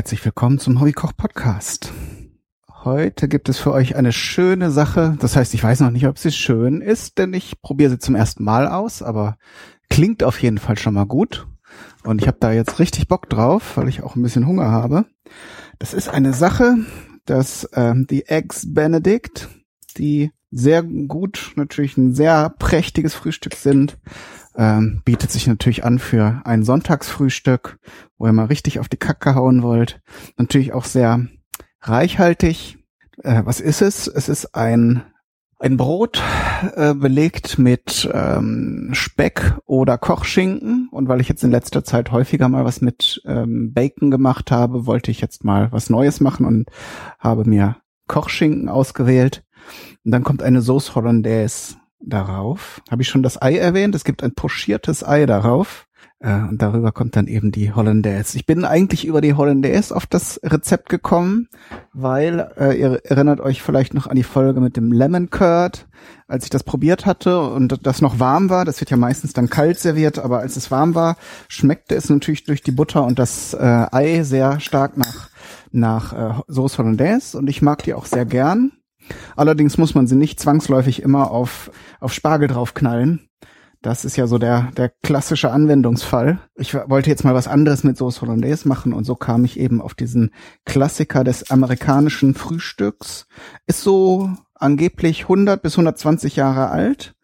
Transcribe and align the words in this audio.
herzlich 0.00 0.24
willkommen 0.24 0.58
zum 0.58 0.80
Hobbykoch 0.80 1.14
Podcast. 1.14 1.92
Heute 2.84 3.28
gibt 3.28 3.50
es 3.50 3.58
für 3.58 3.70
euch 3.70 3.96
eine 3.96 4.12
schöne 4.12 4.70
Sache. 4.70 5.14
Das 5.20 5.36
heißt, 5.36 5.52
ich 5.52 5.62
weiß 5.62 5.80
noch 5.80 5.90
nicht, 5.90 6.06
ob 6.06 6.16
sie 6.16 6.32
schön 6.32 6.80
ist, 6.80 7.18
denn 7.18 7.34
ich 7.34 7.60
probiere 7.60 7.90
sie 7.90 7.98
zum 7.98 8.14
ersten 8.14 8.42
Mal 8.42 8.66
aus, 8.66 9.02
aber 9.02 9.36
klingt 9.90 10.24
auf 10.24 10.40
jeden 10.40 10.56
Fall 10.56 10.78
schon 10.78 10.94
mal 10.94 11.04
gut. 11.04 11.46
Und 12.02 12.22
ich 12.22 12.28
habe 12.28 12.38
da 12.40 12.50
jetzt 12.50 12.78
richtig 12.78 13.08
Bock 13.08 13.28
drauf, 13.28 13.76
weil 13.76 13.90
ich 13.90 14.02
auch 14.02 14.16
ein 14.16 14.22
bisschen 14.22 14.46
Hunger 14.46 14.70
habe. 14.70 15.04
Das 15.78 15.92
ist 15.92 16.08
eine 16.08 16.32
Sache, 16.32 16.76
dass 17.26 17.68
ähm, 17.74 18.06
die 18.08 18.26
Eggs 18.26 18.72
Benedict, 18.72 19.50
die 19.98 20.32
sehr 20.50 20.82
gut, 20.82 21.52
natürlich 21.56 21.98
ein 21.98 22.14
sehr 22.14 22.48
prächtiges 22.58 23.12
Frühstück 23.12 23.54
sind, 23.54 23.98
ähm, 24.56 25.02
bietet 25.04 25.30
sich 25.30 25.46
natürlich 25.46 25.84
an 25.84 25.98
für 25.98 26.42
ein 26.44 26.62
Sonntagsfrühstück, 26.62 27.78
wo 28.18 28.26
ihr 28.26 28.32
mal 28.32 28.46
richtig 28.46 28.78
auf 28.78 28.88
die 28.88 28.96
Kacke 28.96 29.34
hauen 29.34 29.62
wollt. 29.62 30.00
Natürlich 30.36 30.72
auch 30.72 30.84
sehr 30.84 31.26
reichhaltig. 31.80 32.78
Äh, 33.22 33.42
was 33.44 33.60
ist 33.60 33.82
es? 33.82 34.06
Es 34.06 34.28
ist 34.28 34.54
ein 34.54 35.02
ein 35.60 35.76
Brot 35.76 36.22
äh, 36.74 36.94
belegt 36.94 37.58
mit 37.58 38.10
ähm, 38.12 38.90
Speck 38.92 39.58
oder 39.66 39.98
Kochschinken. 39.98 40.88
Und 40.90 41.08
weil 41.08 41.20
ich 41.20 41.28
jetzt 41.28 41.44
in 41.44 41.50
letzter 41.50 41.84
Zeit 41.84 42.10
häufiger 42.12 42.48
mal 42.48 42.64
was 42.64 42.80
mit 42.80 43.20
ähm, 43.26 43.72
Bacon 43.74 44.10
gemacht 44.10 44.50
habe, 44.50 44.86
wollte 44.86 45.10
ich 45.10 45.20
jetzt 45.20 45.44
mal 45.44 45.70
was 45.70 45.90
Neues 45.90 46.20
machen 46.20 46.46
und 46.46 46.70
habe 47.18 47.44
mir 47.44 47.76
Kochschinken 48.08 48.70
ausgewählt. 48.70 49.44
Und 50.04 50.12
dann 50.12 50.24
kommt 50.24 50.42
eine 50.42 50.62
Sauce 50.62 50.94
Hollandaise 50.94 51.76
darauf. 52.00 52.80
Habe 52.90 53.02
ich 53.02 53.08
schon 53.08 53.22
das 53.22 53.40
Ei 53.40 53.56
erwähnt? 53.56 53.94
Es 53.94 54.04
gibt 54.04 54.22
ein 54.22 54.34
pochiertes 54.34 55.06
Ei 55.06 55.26
darauf. 55.26 55.86
Äh, 56.20 56.34
und 56.34 56.60
darüber 56.60 56.92
kommt 56.92 57.16
dann 57.16 57.26
eben 57.26 57.50
die 57.50 57.72
Hollandaise. 57.72 58.36
Ich 58.36 58.46
bin 58.46 58.64
eigentlich 58.64 59.06
über 59.06 59.20
die 59.20 59.34
Hollandaise 59.34 59.94
auf 59.94 60.06
das 60.06 60.38
Rezept 60.44 60.88
gekommen, 60.88 61.48
weil 61.92 62.50
äh, 62.58 62.78
ihr 62.78 63.00
erinnert 63.04 63.40
euch 63.40 63.62
vielleicht 63.62 63.94
noch 63.94 64.06
an 64.06 64.16
die 64.16 64.22
Folge 64.22 64.60
mit 64.60 64.76
dem 64.76 64.92
Lemon 64.92 65.30
Curd, 65.30 65.88
als 66.28 66.44
ich 66.44 66.50
das 66.50 66.62
probiert 66.62 67.06
hatte 67.06 67.40
und 67.40 67.86
das 67.86 68.02
noch 68.02 68.18
warm 68.20 68.50
war. 68.50 68.66
Das 68.66 68.80
wird 68.80 68.90
ja 68.90 68.98
meistens 68.98 69.32
dann 69.32 69.48
kalt 69.48 69.78
serviert, 69.78 70.18
aber 70.18 70.40
als 70.40 70.56
es 70.56 70.70
warm 70.70 70.94
war, 70.94 71.16
schmeckte 71.48 71.94
es 71.94 72.10
natürlich 72.10 72.44
durch 72.44 72.62
die 72.62 72.72
Butter 72.72 73.04
und 73.04 73.18
das 73.18 73.54
äh, 73.54 73.86
Ei 73.90 74.22
sehr 74.22 74.60
stark 74.60 74.96
nach 74.98 75.30
nach 75.72 76.12
äh, 76.12 76.42
Sauce 76.48 76.78
Hollandaise 76.78 77.38
und 77.38 77.48
ich 77.48 77.62
mag 77.62 77.82
die 77.84 77.94
auch 77.94 78.04
sehr 78.04 78.26
gern. 78.26 78.72
Allerdings 79.36 79.78
muss 79.78 79.94
man 79.94 80.06
sie 80.06 80.16
nicht 80.16 80.40
zwangsläufig 80.40 81.02
immer 81.02 81.30
auf, 81.30 81.70
auf 82.00 82.12
Spargel 82.12 82.48
draufknallen. 82.48 83.28
Das 83.82 84.04
ist 84.04 84.16
ja 84.16 84.26
so 84.26 84.36
der, 84.36 84.70
der 84.76 84.90
klassische 85.02 85.50
Anwendungsfall. 85.50 86.38
Ich 86.56 86.74
wollte 86.74 87.08
jetzt 87.08 87.24
mal 87.24 87.34
was 87.34 87.48
anderes 87.48 87.82
mit 87.82 87.96
Sauce 87.96 88.20
Hollandaise 88.20 88.68
machen 88.68 88.92
und 88.92 89.04
so 89.04 89.14
kam 89.14 89.44
ich 89.46 89.58
eben 89.58 89.80
auf 89.80 89.94
diesen 89.94 90.32
Klassiker 90.66 91.24
des 91.24 91.50
amerikanischen 91.50 92.34
Frühstücks. 92.34 93.26
Ist 93.66 93.80
so 93.80 94.30
angeblich 94.54 95.22
100 95.22 95.62
bis 95.62 95.74
120 95.74 96.36
Jahre 96.36 96.68
alt. 96.68 97.14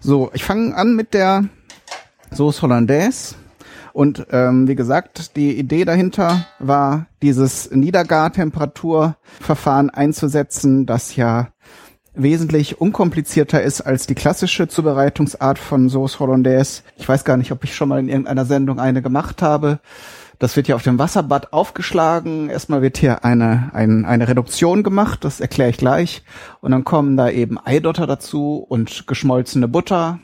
So, 0.00 0.30
ich 0.34 0.44
fange 0.44 0.76
an 0.76 0.94
mit 0.94 1.14
der 1.14 1.48
Sauce 2.30 2.60
Hollandaise. 2.60 3.36
Und 3.92 4.26
ähm, 4.30 4.68
wie 4.68 4.74
gesagt, 4.74 5.36
die 5.36 5.58
Idee 5.58 5.84
dahinter 5.84 6.46
war, 6.58 7.08
dieses 7.20 7.70
Niedergartemperaturverfahren 7.70 9.90
einzusetzen, 9.90 10.86
das 10.86 11.16
ja 11.16 11.48
wesentlich 12.14 12.80
unkomplizierter 12.80 13.62
ist 13.62 13.80
als 13.80 14.06
die 14.06 14.14
klassische 14.14 14.68
Zubereitungsart 14.68 15.58
von 15.58 15.88
Sauce 15.88 16.20
Hollandaise. 16.20 16.82
Ich 16.96 17.08
weiß 17.08 17.24
gar 17.24 17.36
nicht, 17.36 17.52
ob 17.52 17.64
ich 17.64 17.74
schon 17.74 17.88
mal 17.88 18.00
in 18.00 18.08
irgendeiner 18.08 18.44
Sendung 18.44 18.78
eine 18.78 19.02
gemacht 19.02 19.42
habe. 19.42 19.80
Das 20.38 20.56
wird 20.56 20.68
ja 20.68 20.74
auf 20.74 20.82
dem 20.82 20.98
Wasserbad 20.98 21.52
aufgeschlagen. 21.52 22.50
Erstmal 22.50 22.82
wird 22.82 22.98
hier 22.98 23.24
eine, 23.24 23.70
ein, 23.74 24.04
eine 24.04 24.28
Reduktion 24.28 24.82
gemacht, 24.82 25.24
das 25.24 25.40
erkläre 25.40 25.70
ich 25.70 25.76
gleich. 25.76 26.22
Und 26.60 26.72
dann 26.72 26.84
kommen 26.84 27.16
da 27.16 27.30
eben 27.30 27.58
Eidotter 27.64 28.06
dazu 28.06 28.56
und 28.56 29.06
geschmolzene 29.06 29.68
Butter. 29.68 30.18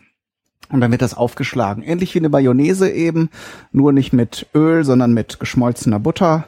Und 0.71 0.81
dann 0.81 0.91
wird 0.91 1.03
das 1.03 1.15
aufgeschlagen. 1.15 1.83
Ähnlich 1.83 2.15
wie 2.15 2.19
eine 2.19 2.29
Mayonnaise 2.29 2.91
eben, 2.91 3.31
nur 3.73 3.93
nicht 3.93 4.13
mit 4.13 4.47
Öl, 4.55 4.85
sondern 4.85 5.15
mit 5.15 5.41
geschmolzener 5.41 5.99
Butter. 5.99 6.47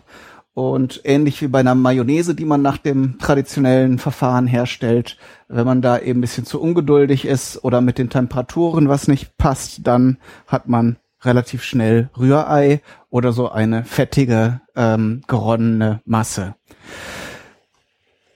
Und 0.52 1.00
ähnlich 1.04 1.40
wie 1.40 1.48
bei 1.48 1.60
einer 1.60 1.74
Mayonnaise, 1.74 2.34
die 2.34 2.44
man 2.44 2.60
nach 2.60 2.76
dem 2.76 3.18
traditionellen 3.18 3.98
Verfahren 3.98 4.46
herstellt, 4.46 5.16
wenn 5.48 5.64
man 5.64 5.80
da 5.80 5.98
eben 5.98 6.18
ein 6.18 6.20
bisschen 6.20 6.44
zu 6.44 6.60
ungeduldig 6.60 7.24
ist 7.24 7.64
oder 7.64 7.80
mit 7.80 7.98
den 7.98 8.10
Temperaturen 8.10 8.88
was 8.88 9.08
nicht 9.08 9.38
passt, 9.38 9.86
dann 9.86 10.18
hat 10.46 10.68
man 10.68 10.96
relativ 11.22 11.62
schnell 11.62 12.10
Rührei 12.18 12.82
oder 13.10 13.32
so 13.32 13.50
eine 13.50 13.84
fettige, 13.84 14.60
ähm, 14.74 15.22
geronnene 15.26 16.00
Masse. 16.04 16.56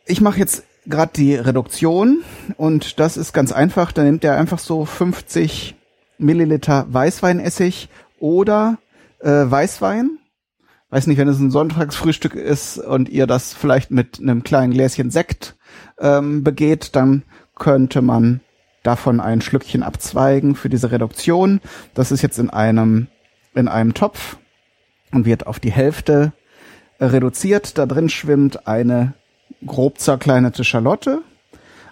Ich 0.06 0.20
mache 0.20 0.38
jetzt 0.38 0.64
gerade 0.86 1.12
die 1.14 1.34
Reduktion 1.34 2.22
und 2.56 3.00
das 3.00 3.16
ist 3.16 3.32
ganz 3.32 3.52
einfach. 3.52 3.92
Da 3.92 4.02
nimmt 4.02 4.24
er 4.24 4.36
einfach 4.36 4.58
so 4.58 4.84
50 4.84 5.74
Milliliter 6.18 6.86
Weißweinessig 6.88 7.88
oder 8.18 8.78
äh, 9.20 9.30
Weißwein. 9.30 10.18
Weiß 10.90 11.06
nicht, 11.06 11.18
wenn 11.18 11.28
es 11.28 11.40
ein 11.40 11.50
Sonntagsfrühstück 11.50 12.34
ist 12.34 12.78
und 12.78 13.08
ihr 13.08 13.26
das 13.26 13.52
vielleicht 13.52 13.90
mit 13.90 14.20
einem 14.20 14.44
kleinen 14.44 14.72
Gläschen 14.72 15.10
Sekt 15.10 15.56
ähm, 15.98 16.44
begeht, 16.44 16.94
dann 16.94 17.24
könnte 17.56 18.00
man 18.00 18.40
davon 18.82 19.20
ein 19.20 19.40
Schlückchen 19.40 19.82
abzweigen 19.82 20.54
für 20.54 20.68
diese 20.68 20.92
Reduktion. 20.92 21.60
Das 21.94 22.12
ist 22.12 22.22
jetzt 22.22 22.38
in 22.38 22.50
einem 22.50 23.08
in 23.54 23.68
einem 23.68 23.94
Topf 23.94 24.36
und 25.12 25.26
wird 25.26 25.46
auf 25.46 25.60
die 25.60 25.72
Hälfte 25.72 26.32
reduziert. 27.00 27.78
Da 27.78 27.86
drin 27.86 28.08
schwimmt 28.08 28.66
eine 28.66 29.14
grob 29.66 29.98
zerkleinerte 29.98 30.64
Schalotte, 30.64 31.22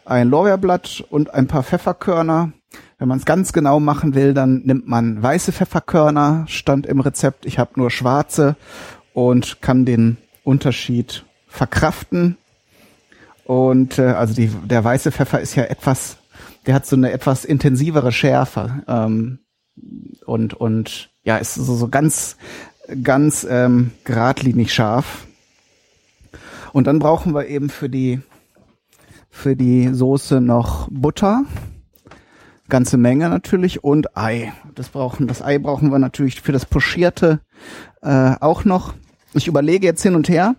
ein 0.04 0.28
Lorbeerblatt 0.28 1.04
und 1.10 1.32
ein 1.32 1.46
paar 1.46 1.62
Pfefferkörner. 1.62 2.52
Wenn 2.98 3.08
man 3.08 3.18
es 3.18 3.24
ganz 3.24 3.52
genau 3.52 3.80
machen 3.80 4.14
will, 4.14 4.34
dann 4.34 4.62
nimmt 4.64 4.86
man 4.86 5.22
weiße 5.22 5.52
Pfefferkörner, 5.52 6.44
stand 6.48 6.86
im 6.86 7.00
Rezept. 7.00 7.46
Ich 7.46 7.58
habe 7.58 7.72
nur 7.76 7.90
schwarze 7.90 8.56
und 9.12 9.60
kann 9.60 9.84
den 9.84 10.18
Unterschied 10.44 11.24
verkraften. 11.48 12.36
Und 13.44 13.98
äh, 13.98 14.02
also 14.02 14.34
die, 14.34 14.48
der 14.48 14.82
weiße 14.82 15.12
Pfeffer 15.12 15.40
ist 15.40 15.54
ja 15.54 15.64
etwas, 15.64 16.16
der 16.66 16.74
hat 16.74 16.86
so 16.86 16.96
eine 16.96 17.12
etwas 17.12 17.44
intensivere 17.44 18.12
Schärfe 18.12 18.82
ähm, 18.86 19.40
und 20.26 20.54
und 20.54 21.10
ja 21.24 21.38
ist 21.38 21.54
so, 21.54 21.74
so 21.74 21.88
ganz 21.88 22.36
ganz 23.02 23.46
ähm, 23.48 23.92
geradlinig 24.04 24.72
scharf. 24.72 25.26
Und 26.72 26.86
dann 26.86 26.98
brauchen 26.98 27.34
wir 27.34 27.46
eben 27.46 27.68
für 27.68 27.88
die, 27.88 28.20
für 29.30 29.56
die 29.56 29.92
Soße 29.92 30.40
noch 30.40 30.88
Butter. 30.90 31.44
Ganze 32.68 32.96
Menge 32.96 33.28
natürlich 33.28 33.84
und 33.84 34.16
Ei. 34.16 34.52
Das 34.74 34.88
brauchen, 34.88 35.26
das 35.26 35.42
Ei 35.42 35.58
brauchen 35.58 35.90
wir 35.90 35.98
natürlich 35.98 36.40
für 36.40 36.52
das 36.52 36.64
Pochierte 36.64 37.40
äh, 38.00 38.34
auch 38.40 38.64
noch. 38.64 38.94
Ich 39.34 39.46
überlege 39.46 39.86
jetzt 39.86 40.02
hin 40.02 40.14
und 40.14 40.28
her. 40.28 40.56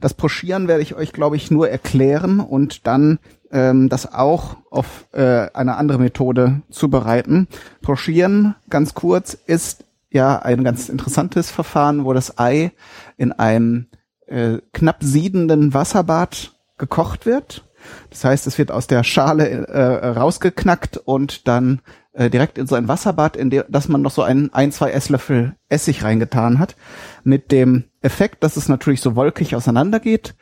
Das 0.00 0.14
Pochieren 0.14 0.68
werde 0.68 0.82
ich 0.82 0.94
euch, 0.94 1.12
glaube 1.12 1.36
ich, 1.36 1.50
nur 1.50 1.68
erklären 1.68 2.40
und 2.40 2.86
dann 2.86 3.18
ähm, 3.50 3.88
das 3.88 4.12
auch 4.12 4.56
auf 4.70 5.06
äh, 5.12 5.48
eine 5.52 5.76
andere 5.76 5.98
Methode 5.98 6.62
zubereiten. 6.70 7.48
Pochieren, 7.82 8.54
ganz 8.68 8.94
kurz, 8.94 9.34
ist 9.34 9.84
ja 10.10 10.38
ein 10.38 10.64
ganz 10.64 10.88
interessantes 10.88 11.50
Verfahren, 11.50 12.04
wo 12.04 12.12
das 12.12 12.38
Ei 12.38 12.72
in 13.16 13.32
einem 13.32 13.86
äh, 14.26 14.58
knapp 14.72 15.02
siedenden 15.02 15.74
Wasserbad 15.74 16.52
gekocht 16.78 17.26
wird. 17.26 17.64
Das 18.10 18.24
heißt, 18.24 18.46
es 18.46 18.58
wird 18.58 18.70
aus 18.70 18.86
der 18.86 19.04
Schale 19.04 19.66
äh, 19.68 20.06
rausgeknackt 20.08 20.96
und 20.96 21.46
dann 21.48 21.80
äh, 22.12 22.30
direkt 22.30 22.58
in 22.58 22.66
so 22.66 22.74
ein 22.74 22.88
Wasserbad, 22.88 23.36
in 23.36 23.50
dem, 23.50 23.64
dass 23.68 23.88
man 23.88 24.02
noch 24.02 24.10
so 24.10 24.22
ein, 24.22 24.52
ein, 24.54 24.72
zwei 24.72 24.90
Esslöffel 24.90 25.56
Essig 25.68 26.04
reingetan 26.04 26.58
hat, 26.58 26.76
mit 27.24 27.52
dem 27.52 27.84
Effekt, 28.00 28.42
dass 28.42 28.56
es 28.56 28.68
natürlich 28.68 29.00
so 29.00 29.16
wolkig 29.16 29.54
auseinandergeht. 29.54 30.34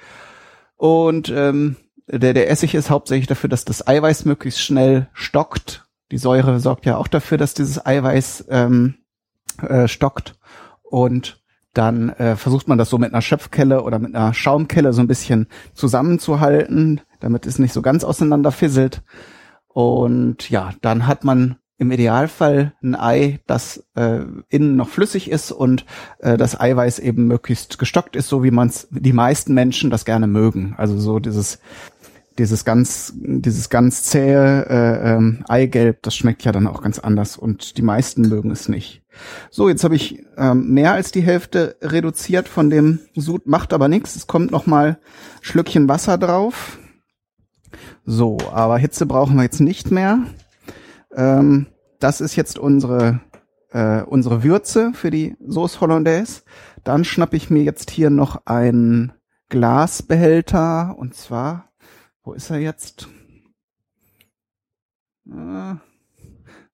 Und 0.77 1.31
ähm, 1.31 1.77
der, 2.07 2.35
der 2.35 2.51
Essig 2.51 2.75
ist 2.75 2.91
hauptsächlich 2.91 3.27
dafür, 3.27 3.49
dass 3.49 3.65
das 3.65 3.87
Eiweiß 3.87 4.25
möglichst 4.25 4.61
schnell 4.61 5.09
stockt. 5.13 5.85
Die 6.11 6.19
Säure 6.19 6.61
sorgt 6.61 6.85
ja 6.87 6.97
auch 6.97 7.09
dafür, 7.09 7.39
dass 7.39 7.55
dieses 7.55 7.85
Eiweiß 7.85 8.47
ähm, 8.51 8.97
äh, 9.63 9.89
stockt. 9.89 10.37
Und 10.83 11.42
dann 11.75 12.11
äh, 12.11 12.37
versucht 12.37 12.69
man 12.69 12.79
das 12.79 12.91
so 12.91 12.99
mit 12.99 13.13
einer 13.13 13.23
Schöpfkelle 13.23 13.83
oder 13.83 13.99
mit 13.99 14.15
einer 14.15 14.35
Schaumkelle 14.35 14.93
so 14.93 15.01
ein 15.01 15.09
bisschen 15.09 15.47
zusammenzuhalten, 15.75 17.01
damit 17.21 17.47
es 17.47 17.59
nicht 17.59 17.73
so 17.73 17.83
ganz 17.83 18.05
auseinanderfisselt. 18.05 19.03
Und 19.69 20.51
ja, 20.51 20.73
dann 20.83 21.07
hat 21.07 21.25
man 21.25 21.57
im 21.79 21.91
Idealfall 21.91 22.75
ein 22.83 22.95
Ei, 22.95 23.41
das 23.47 23.85
äh, 23.97 24.21
innen 24.49 24.77
noch 24.77 24.89
flüssig 24.89 25.31
ist 25.31 25.51
und 25.51 25.85
äh, 26.19 26.37
das 26.37 26.59
Eiweiß 26.59 27.01
eben 27.01 27.27
möglichst 27.27 27.79
gestockt 27.79 28.15
ist, 28.15 28.29
so 28.29 28.45
wie 28.45 28.53
man 28.53 28.69
es 28.69 28.87
die 28.91 29.13
meisten 29.13 29.53
Menschen 29.53 29.91
das 29.91 30.05
gerne 30.05 30.29
mögen. 30.29 30.75
Also 30.79 30.99
so 30.99 31.19
dieses 31.19 31.59
dieses 32.39 32.65
ganz, 32.65 33.13
dieses 33.17 33.69
ganz 33.71 34.05
zähe 34.05 34.67
äh, 34.67 35.13
ähm, 35.13 35.45
Eigelb, 35.49 36.03
das 36.03 36.15
schmeckt 36.15 36.45
ja 36.45 36.53
dann 36.53 36.67
auch 36.67 36.83
ganz 36.83 36.99
anders 36.99 37.37
und 37.37 37.77
die 37.77 37.83
meisten 37.83 38.23
mögen 38.23 38.51
es 38.51 38.69
nicht. 38.69 39.03
So, 39.51 39.69
jetzt 39.69 39.85
habe 39.85 39.97
ich 39.97 40.25
ähm, 40.37 40.73
mehr 40.73 40.93
als 40.93 41.13
die 41.13 41.21
Hälfte 41.21 41.77
reduziert 41.83 42.49
von 42.49 42.71
dem 42.71 43.01
Sud, 43.15 43.47
macht 43.47 43.73
aber 43.73 43.89
nichts. 43.89 44.17
Es 44.17 44.27
kommt 44.27 44.51
noch 44.51 44.67
mal 44.67 44.99
Schlückchen 45.43 45.89
Wasser 45.89 46.17
drauf. 46.17 46.79
So, 48.05 48.39
aber 48.53 48.79
Hitze 48.79 49.07
brauchen 49.07 49.37
wir 49.37 49.43
jetzt 49.43 49.61
nicht 49.61 49.91
mehr. 49.91 50.19
Ähm, 51.15 51.67
das 52.01 52.21
ist 52.21 52.37
jetzt 52.37 52.59
unsere 52.59 53.21
äh, 53.73 54.03
unsere 54.03 54.43
Würze 54.43 54.93
für 54.95 55.11
die 55.11 55.37
Sauce 55.47 55.81
Hollandaise. 55.81 56.43
Dann 56.85 57.05
schnappe 57.05 57.37
ich 57.37 57.51
mir 57.51 57.63
jetzt 57.63 57.91
hier 57.91 58.11
noch 58.11 58.47
einen 58.47 59.13
Glasbehälter 59.49 60.97
und 60.99 61.15
zwar, 61.15 61.72
wo 62.23 62.33
ist 62.33 62.51
er 62.51 62.59
jetzt? 62.59 63.09
Äh, 65.29 65.75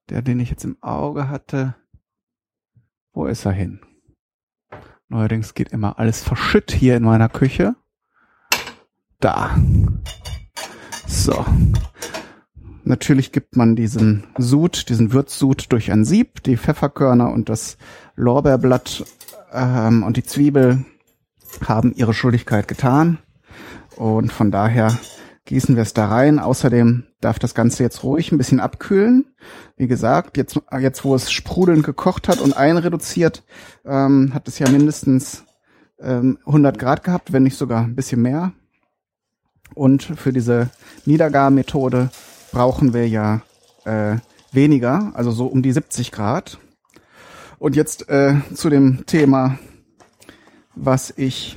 der, 0.09 0.23
den 0.23 0.41
ich 0.41 0.51
jetzt 0.51 0.65
im 0.65 0.83
Auge 0.83 1.29
hatte. 1.29 1.75
Wo 3.13 3.27
ist 3.27 3.45
er 3.45 3.53
hin? 3.53 3.81
Neuerdings 5.09 5.55
geht 5.55 5.73
immer 5.73 5.99
alles 5.99 6.23
verschütt 6.23 6.71
hier 6.71 6.97
in 6.97 7.03
meiner 7.03 7.29
Küche. 7.29 7.75
Da. 9.21 9.57
So. 11.07 11.45
Natürlich 12.85 13.33
gibt 13.33 13.57
man 13.57 13.77
diesen 13.77 14.27
Sud, 14.39 14.89
diesen 14.89 15.13
Würzsud 15.13 15.73
durch 15.73 15.91
ein 15.91 16.05
Sieb, 16.05 16.43
die 16.43 16.57
Pfefferkörner 16.57 17.31
und 17.31 17.49
das 17.49 17.77
Lorbeerblatt 18.17 19.05
ähm, 19.53 20.03
und 20.03 20.17
die 20.17 20.23
Zwiebel 20.23 20.85
haben 21.67 21.93
ihre 21.95 22.15
Schuldigkeit 22.15 22.69
getan. 22.69 23.19
Und 23.97 24.33
von 24.33 24.51
daher 24.51 24.97
gießen 25.49 25.77
wir 25.77 25.83
es 25.83 25.95
da 25.95 26.07
rein. 26.07 26.39
Außerdem 26.39 27.05
darf 27.21 27.39
das 27.39 27.55
Ganze 27.55 27.83
jetzt 27.83 28.05
ruhig 28.05 28.31
ein 28.31 28.39
bisschen 28.39 28.61
abkühlen. 28.61 29.25
Wie 29.77 29.89
gesagt, 29.89 30.37
jetzt, 30.37 30.61
jetzt 30.79 31.05
wo 31.05 31.15
es 31.15 31.33
sprudelnd 31.33 31.85
gekocht 31.85 32.29
hat 32.29 32.41
und 32.41 32.57
einreduziert, 32.57 33.45
ähm, 33.85 34.33
hat 34.35 34.47
es 34.47 34.59
ja 34.59 34.69
mindestens 34.69 35.45
ähm, 36.01 36.39
100 36.47 36.79
Grad 36.79 37.03
gehabt, 37.03 37.33
wenn 37.33 37.43
nicht 37.43 37.57
sogar 37.57 37.83
ein 37.83 37.97
bisschen 37.97 38.21
mehr. 38.21 38.53
Und 39.75 40.03
für 40.03 40.33
diese 40.33 40.69
Niedergarmethode 41.07 42.11
brauchen 42.53 42.93
wir 42.93 43.09
ja 43.09 43.41
äh, 43.85 44.17
weniger, 44.53 45.13
also 45.15 45.31
so 45.31 45.47
um 45.47 45.63
die 45.63 45.73
70 45.73 46.13
Grad. 46.13 46.59
Und 47.59 47.75
jetzt 47.75 48.09
äh, 48.11 48.37
zu 48.55 48.69
dem 48.69 49.07
Thema, 49.07 49.59
was 50.75 51.13
ich, 51.17 51.57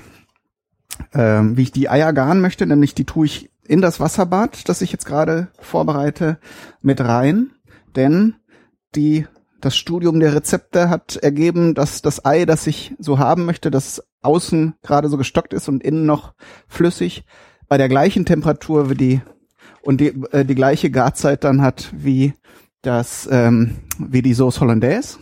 äh, 1.12 1.42
wie 1.42 1.64
ich 1.64 1.72
die 1.74 1.90
Eier 1.90 2.14
garen 2.14 2.40
möchte, 2.40 2.66
nämlich 2.66 2.96
die 2.96 3.06
tue 3.06 3.26
ich 3.26 3.51
in 3.68 3.82
das 3.82 4.00
Wasserbad, 4.00 4.68
das 4.70 4.82
ich 4.82 4.92
jetzt 4.92 5.06
gerade 5.06 5.50
vorbereite, 5.60 6.40
mit 6.82 7.02
rein, 7.02 7.52
denn 7.96 8.36
die 8.96 9.26
das 9.62 9.78
Studium 9.78 10.20
der 10.20 10.34
Rezepte 10.34 10.90
hat 10.90 11.18
ergeben, 11.18 11.76
dass 11.76 12.02
das 12.02 12.26
Ei, 12.26 12.46
das 12.46 12.66
ich 12.66 12.96
so 12.98 13.20
haben 13.20 13.46
möchte, 13.46 13.70
das 13.70 14.04
außen 14.22 14.74
gerade 14.82 15.08
so 15.08 15.18
gestockt 15.18 15.54
ist 15.54 15.70
und 15.70 15.84
innen 15.84 16.06
noch 16.06 16.34
flüssig, 16.68 17.26
bei 17.68 17.78
der 17.78 17.88
gleichen 17.88 18.26
Temperatur 18.26 18.90
wie 18.90 18.96
die 18.96 19.22
und 19.82 20.02
die, 20.02 20.10
äh, 20.32 20.46
die 20.46 20.56
gleiche 20.56 20.92
Garzeit 20.92 21.44
dann 21.44 21.62
hat 21.62 21.92
wie 21.96 22.34
das 22.82 23.30
ähm, 23.32 23.78
wie 23.98 24.22
die 24.22 24.34
Sauce 24.34 24.60
Hollandaise, 24.60 25.20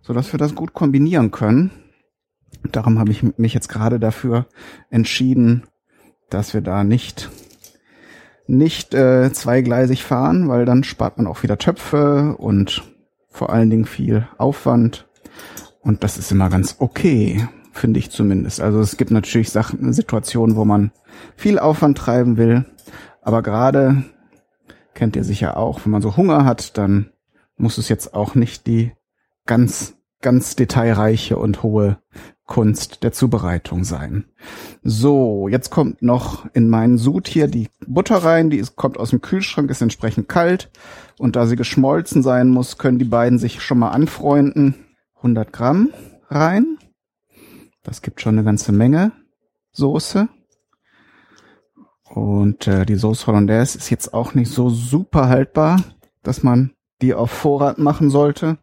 so 0.00 0.12
dass 0.12 0.32
wir 0.32 0.38
das 0.38 0.54
gut 0.54 0.72
kombinieren 0.72 1.32
können. 1.32 1.70
Darum 2.72 2.98
habe 2.98 3.10
ich 3.10 3.22
mich 3.36 3.52
jetzt 3.52 3.68
gerade 3.68 4.00
dafür 4.00 4.46
entschieden, 4.90 5.64
dass 6.30 6.54
wir 6.54 6.60
da 6.60 6.84
nicht 6.84 7.30
nicht 8.46 8.94
äh, 8.94 9.32
zweigleisig 9.32 10.04
fahren, 10.04 10.48
weil 10.48 10.64
dann 10.64 10.84
spart 10.84 11.18
man 11.18 11.26
auch 11.26 11.42
wieder 11.42 11.58
Töpfe 11.58 12.36
und 12.38 12.82
vor 13.28 13.50
allen 13.50 13.70
Dingen 13.70 13.84
viel 13.84 14.28
Aufwand. 14.38 15.08
Und 15.80 16.02
das 16.02 16.18
ist 16.18 16.32
immer 16.32 16.48
ganz 16.48 16.76
okay, 16.78 17.46
finde 17.72 17.98
ich 17.98 18.10
zumindest. 18.10 18.60
Also 18.60 18.80
es 18.80 18.96
gibt 18.96 19.10
natürlich 19.10 19.50
Sachen, 19.50 19.92
Situationen, 19.92 20.56
wo 20.56 20.64
man 20.64 20.90
viel 21.36 21.58
Aufwand 21.58 21.98
treiben 21.98 22.36
will. 22.36 22.64
Aber 23.22 23.42
gerade 23.42 24.04
kennt 24.94 25.16
ihr 25.16 25.24
sicher 25.24 25.56
auch, 25.56 25.84
wenn 25.84 25.92
man 25.92 26.02
so 26.02 26.16
Hunger 26.16 26.44
hat, 26.44 26.78
dann 26.78 27.10
muss 27.56 27.78
es 27.78 27.88
jetzt 27.88 28.14
auch 28.14 28.34
nicht 28.34 28.66
die 28.66 28.92
ganz, 29.44 29.95
ganz 30.26 30.56
detailreiche 30.56 31.38
und 31.38 31.62
hohe 31.62 31.98
Kunst 32.46 33.04
der 33.04 33.12
Zubereitung 33.12 33.84
sein. 33.84 34.24
So, 34.82 35.46
jetzt 35.46 35.70
kommt 35.70 36.02
noch 36.02 36.52
in 36.52 36.68
meinen 36.68 36.98
Sud 36.98 37.28
hier 37.28 37.46
die 37.46 37.68
Butter 37.86 38.16
rein, 38.16 38.50
die 38.50 38.56
ist, 38.56 38.74
kommt 38.74 38.98
aus 38.98 39.10
dem 39.10 39.20
Kühlschrank, 39.20 39.70
ist 39.70 39.82
entsprechend 39.82 40.28
kalt 40.28 40.68
und 41.16 41.36
da 41.36 41.46
sie 41.46 41.54
geschmolzen 41.54 42.24
sein 42.24 42.48
muss, 42.48 42.76
können 42.76 42.98
die 42.98 43.04
beiden 43.04 43.38
sich 43.38 43.62
schon 43.62 43.78
mal 43.78 43.90
anfreunden. 43.90 44.74
100 45.18 45.52
Gramm 45.52 45.90
rein. 46.28 46.76
Das 47.84 48.02
gibt 48.02 48.20
schon 48.20 48.34
eine 48.34 48.42
ganze 48.42 48.72
Menge 48.72 49.12
Soße. 49.70 50.28
Und 52.02 52.66
äh, 52.66 52.84
die 52.84 52.96
Sauce 52.96 53.28
Hollandaise 53.28 53.78
ist 53.78 53.90
jetzt 53.90 54.12
auch 54.12 54.34
nicht 54.34 54.50
so 54.50 54.70
super 54.70 55.28
haltbar, 55.28 55.84
dass 56.24 56.42
man 56.42 56.72
die 57.00 57.14
auf 57.14 57.30
Vorrat 57.30 57.78
machen 57.78 58.10
sollte 58.10 58.58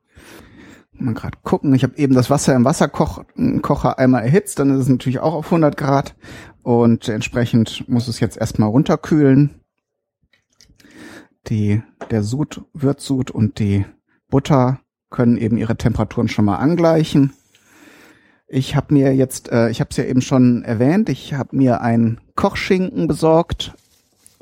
mal 0.94 1.14
gerade 1.14 1.38
gucken. 1.44 1.74
Ich 1.74 1.84
habe 1.84 1.98
eben 1.98 2.14
das 2.14 2.30
Wasser 2.30 2.56
im 2.56 2.66
Wasserkocher 2.66 4.00
einmal 4.00 4.24
erhitzt, 4.24 4.60
dann 4.60 4.72
ist 4.72 4.82
es 4.82 4.90
natürlich 4.90 5.20
auch 5.20 5.34
auf 5.34 5.46
100 5.46 5.76
Grad 5.78 6.16
und 6.62 7.10
entsprechend 7.10 7.88
muss 7.88 8.08
es 8.08 8.20
jetzt 8.20 8.38
erstmal 8.38 8.70
runterkühlen. 8.70 9.62
Die, 11.48 11.84
der 12.10 12.24
Sud, 12.24 12.62
Würzsud 12.74 13.32
und 13.32 13.60
die 13.60 13.86
Butter 14.30 14.80
können 15.10 15.38
eben 15.38 15.58
ihre 15.58 15.76
Temperaturen 15.76 16.30
schon 16.30 16.46
mal 16.46 16.58
angleichen. 16.58 17.34
Ich 18.48 18.76
habe 18.76 18.94
mir 18.94 19.14
jetzt, 19.16 19.52
äh, 19.52 19.70
ich 19.70 19.80
habe 19.80 19.90
es 19.92 19.98
ja 19.98 20.06
eben 20.06 20.22
schon 20.22 20.64
erwähnt, 20.64 21.10
ich 21.10 21.34
habe 21.34 21.56
mir 21.56 21.82
einen 21.82 22.22
Kochschinken 22.36 23.08
besorgt 23.08 23.74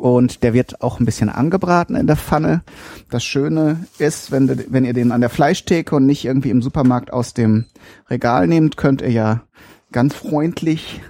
und 0.02 0.42
der 0.42 0.56
wird 0.56 0.82
auch 0.82 1.00
ein 1.00 1.06
bisschen 1.06 1.30
angebraten 1.30 1.96
in 1.96 2.08
der 2.08 2.18
Pfanne. 2.18 2.64
Das 3.12 3.24
Schöne 3.24 3.86
ist, 4.00 4.32
wenn, 4.32 4.66
wenn 4.70 4.84
ihr 4.84 4.94
den 4.94 5.12
an 5.12 5.22
der 5.22 5.30
Fleischtheke 5.30 5.96
und 5.96 6.08
nicht 6.08 6.26
irgendwie 6.26 6.50
im 6.50 6.64
Supermarkt 6.64 7.14
aus 7.14 7.36
dem 7.36 7.66
Regal 8.10 8.48
nehmt, 8.48 8.78
könnt 8.78 9.02
ihr 9.02 9.12
ja 9.12 9.44
ganz 9.92 10.16
freundlich 10.16 11.02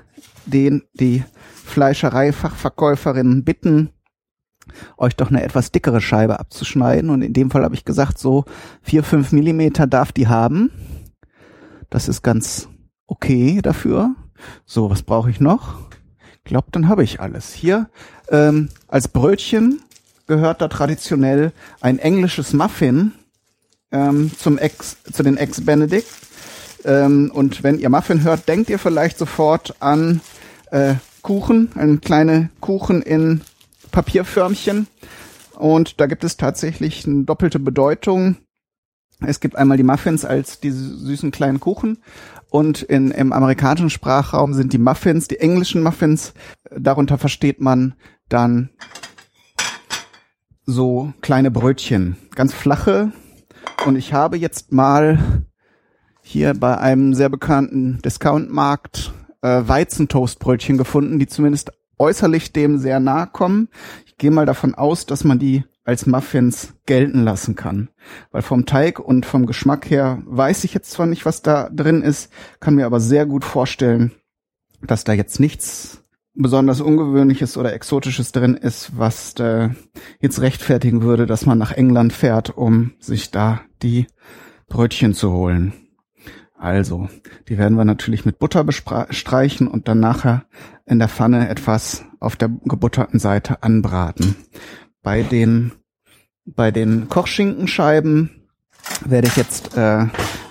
den, 0.45 0.83
die 0.93 1.23
Fleischereifachverkäuferin 1.65 3.45
bitten, 3.45 3.91
euch 4.97 5.15
doch 5.15 5.29
eine 5.29 5.43
etwas 5.43 5.71
dickere 5.71 6.01
Scheibe 6.01 6.41
abzuschneiden. 6.41 7.11
Und 7.11 7.21
in 7.21 7.31
dem 7.31 7.49
Fall 7.49 7.63
habe 7.63 7.75
ich 7.75 7.85
gesagt, 7.85 8.17
so 8.17 8.43
vier 8.81 9.03
fünf 9.03 9.31
Millimeter 9.31 9.87
darf 9.87 10.11
die 10.11 10.27
haben. 10.27 10.69
Das 11.89 12.09
ist 12.09 12.23
ganz 12.23 12.67
okay 13.07 13.61
dafür. 13.61 14.15
So, 14.65 14.89
was 14.89 15.03
brauche 15.03 15.29
ich 15.29 15.39
noch? 15.39 15.90
Glaube, 16.43 16.67
dann 16.71 16.87
habe 16.87 17.03
ich 17.03 17.19
alles. 17.19 17.53
Hier 17.53 17.89
ähm, 18.29 18.69
als 18.87 19.07
Brötchen 19.07 19.81
gehört 20.27 20.61
da 20.61 20.67
traditionell 20.67 21.51
ein 21.81 21.99
englisches 21.99 22.53
Muffin 22.53 23.13
ähm, 23.91 24.31
zum 24.37 24.57
Ex, 24.57 24.97
zu 25.11 25.23
den 25.23 25.37
Ex 25.37 25.65
Benedict. 25.65 26.07
Ähm, 26.83 27.31
und 27.33 27.63
wenn 27.63 27.79
ihr 27.79 27.89
Muffin 27.89 28.23
hört, 28.23 28.47
denkt 28.47 28.69
ihr 28.69 28.79
vielleicht 28.79 29.17
sofort 29.17 29.75
an 29.79 30.21
äh, 30.71 30.95
Kuchen, 31.21 31.71
einen 31.75 32.01
kleine 32.01 32.49
Kuchen 32.59 33.01
in 33.01 33.41
Papierförmchen. 33.91 34.87
Und 35.53 35.99
da 35.99 36.07
gibt 36.07 36.23
es 36.23 36.37
tatsächlich 36.37 37.05
eine 37.05 37.23
doppelte 37.23 37.59
Bedeutung. 37.59 38.37
Es 39.19 39.39
gibt 39.39 39.55
einmal 39.55 39.77
die 39.77 39.83
Muffins 39.83 40.25
als 40.25 40.59
diese 40.59 40.97
süßen 40.97 41.29
kleinen 41.29 41.59
Kuchen 41.59 41.99
und 42.51 42.81
in, 42.81 43.11
im 43.11 43.31
amerikanischen 43.31 43.89
Sprachraum 43.89 44.53
sind 44.53 44.73
die 44.73 44.77
Muffins, 44.77 45.29
die 45.29 45.39
englischen 45.39 45.81
Muffins, 45.81 46.33
darunter 46.69 47.17
versteht 47.17 47.61
man 47.61 47.95
dann 48.27 48.69
so 50.65 51.13
kleine 51.21 51.49
Brötchen, 51.49 52.17
ganz 52.35 52.53
flache. 52.53 53.13
Und 53.85 53.95
ich 53.95 54.11
habe 54.11 54.37
jetzt 54.37 54.73
mal 54.73 55.45
hier 56.21 56.53
bei 56.53 56.77
einem 56.77 57.13
sehr 57.13 57.29
bekannten 57.29 58.01
Discountmarkt 58.01 59.13
äh, 59.41 59.61
Weizentoastbrötchen 59.65 60.77
gefunden, 60.77 61.19
die 61.19 61.27
zumindest 61.27 61.71
äußerlich 61.97 62.51
dem 62.51 62.79
sehr 62.79 62.99
nahe 62.99 63.27
kommen. 63.27 63.69
Ich 64.05 64.17
gehe 64.17 64.29
mal 64.29 64.45
davon 64.45 64.75
aus, 64.75 65.05
dass 65.05 65.23
man 65.23 65.39
die 65.39 65.63
als 65.83 66.05
Muffins 66.05 66.73
gelten 66.85 67.23
lassen 67.23 67.55
kann. 67.55 67.89
Weil 68.31 68.41
vom 68.41 68.65
Teig 68.65 68.99
und 68.99 69.25
vom 69.25 69.45
Geschmack 69.45 69.89
her 69.89 70.21
weiß 70.25 70.63
ich 70.63 70.73
jetzt 70.73 70.91
zwar 70.91 71.05
nicht, 71.05 71.25
was 71.25 71.41
da 71.41 71.69
drin 71.69 72.01
ist, 72.01 72.31
kann 72.59 72.75
mir 72.75 72.85
aber 72.85 72.99
sehr 72.99 73.25
gut 73.25 73.43
vorstellen, 73.43 74.11
dass 74.81 75.03
da 75.03 75.13
jetzt 75.13 75.39
nichts 75.39 76.03
besonders 76.33 76.81
Ungewöhnliches 76.81 77.57
oder 77.57 77.73
Exotisches 77.73 78.31
drin 78.31 78.55
ist, 78.55 78.97
was 78.97 79.33
äh, 79.35 79.69
jetzt 80.19 80.41
rechtfertigen 80.41 81.01
würde, 81.01 81.25
dass 81.25 81.45
man 81.45 81.57
nach 81.57 81.71
England 81.71 82.13
fährt, 82.13 82.55
um 82.57 82.93
sich 82.99 83.31
da 83.31 83.61
die 83.81 84.07
Brötchen 84.67 85.13
zu 85.13 85.31
holen. 85.31 85.73
Also, 86.57 87.09
die 87.49 87.57
werden 87.57 87.75
wir 87.75 87.85
natürlich 87.85 88.23
mit 88.23 88.37
Butter 88.37 88.63
bestreichen 88.63 89.67
und 89.67 89.87
dann 89.87 89.99
nachher 89.99 90.45
in 90.85 90.99
der 90.99 91.09
Pfanne 91.09 91.49
etwas 91.49 92.05
auf 92.19 92.35
der 92.35 92.49
gebutterten 92.49 93.19
Seite 93.19 93.63
anbraten. 93.63 94.35
Bei 95.03 95.23
den, 95.23 95.71
bei 96.45 96.71
den 96.71 97.09
Kochschinkenscheiben 97.09 98.29
werde 99.05 99.27
ich 99.27 99.35
jetzt, 99.35 99.75
äh, 99.75 100.05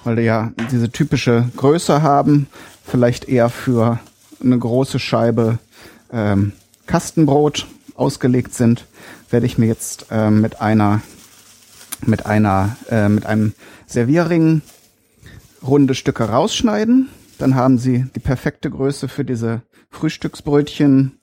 weil 0.05 0.17
die 0.17 0.23
ja 0.23 0.53
diese 0.71 0.91
typische 0.91 1.49
Größe 1.57 2.03
haben, 2.03 2.49
vielleicht 2.85 3.29
eher 3.29 3.49
für 3.49 4.01
eine 4.43 4.59
große 4.59 4.99
Scheibe 4.99 5.59
ähm, 6.13 6.53
Kastenbrot 6.87 7.69
ausgelegt 7.95 8.55
sind, 8.55 8.87
werde 9.31 9.47
ich 9.47 9.59
mir 9.59 9.67
jetzt 9.67 10.07
äh, 10.11 10.31
mit 10.31 10.61
einer 10.61 11.03
mit 12.07 12.27
einer 12.27 12.77
äh, 12.91 13.09
mit 13.09 13.27
einem 13.27 13.53
Servierring 13.87 14.63
runde 15.63 15.95
Stücke 15.95 16.25
rausschneiden. 16.25 17.09
Dann 17.39 17.55
haben 17.55 17.79
Sie 17.79 18.07
die 18.17 18.21
perfekte 18.21 18.71
Größe 18.71 19.09
für 19.09 19.25
diese 19.25 19.63
Frühstücksbrötchen 19.91 21.21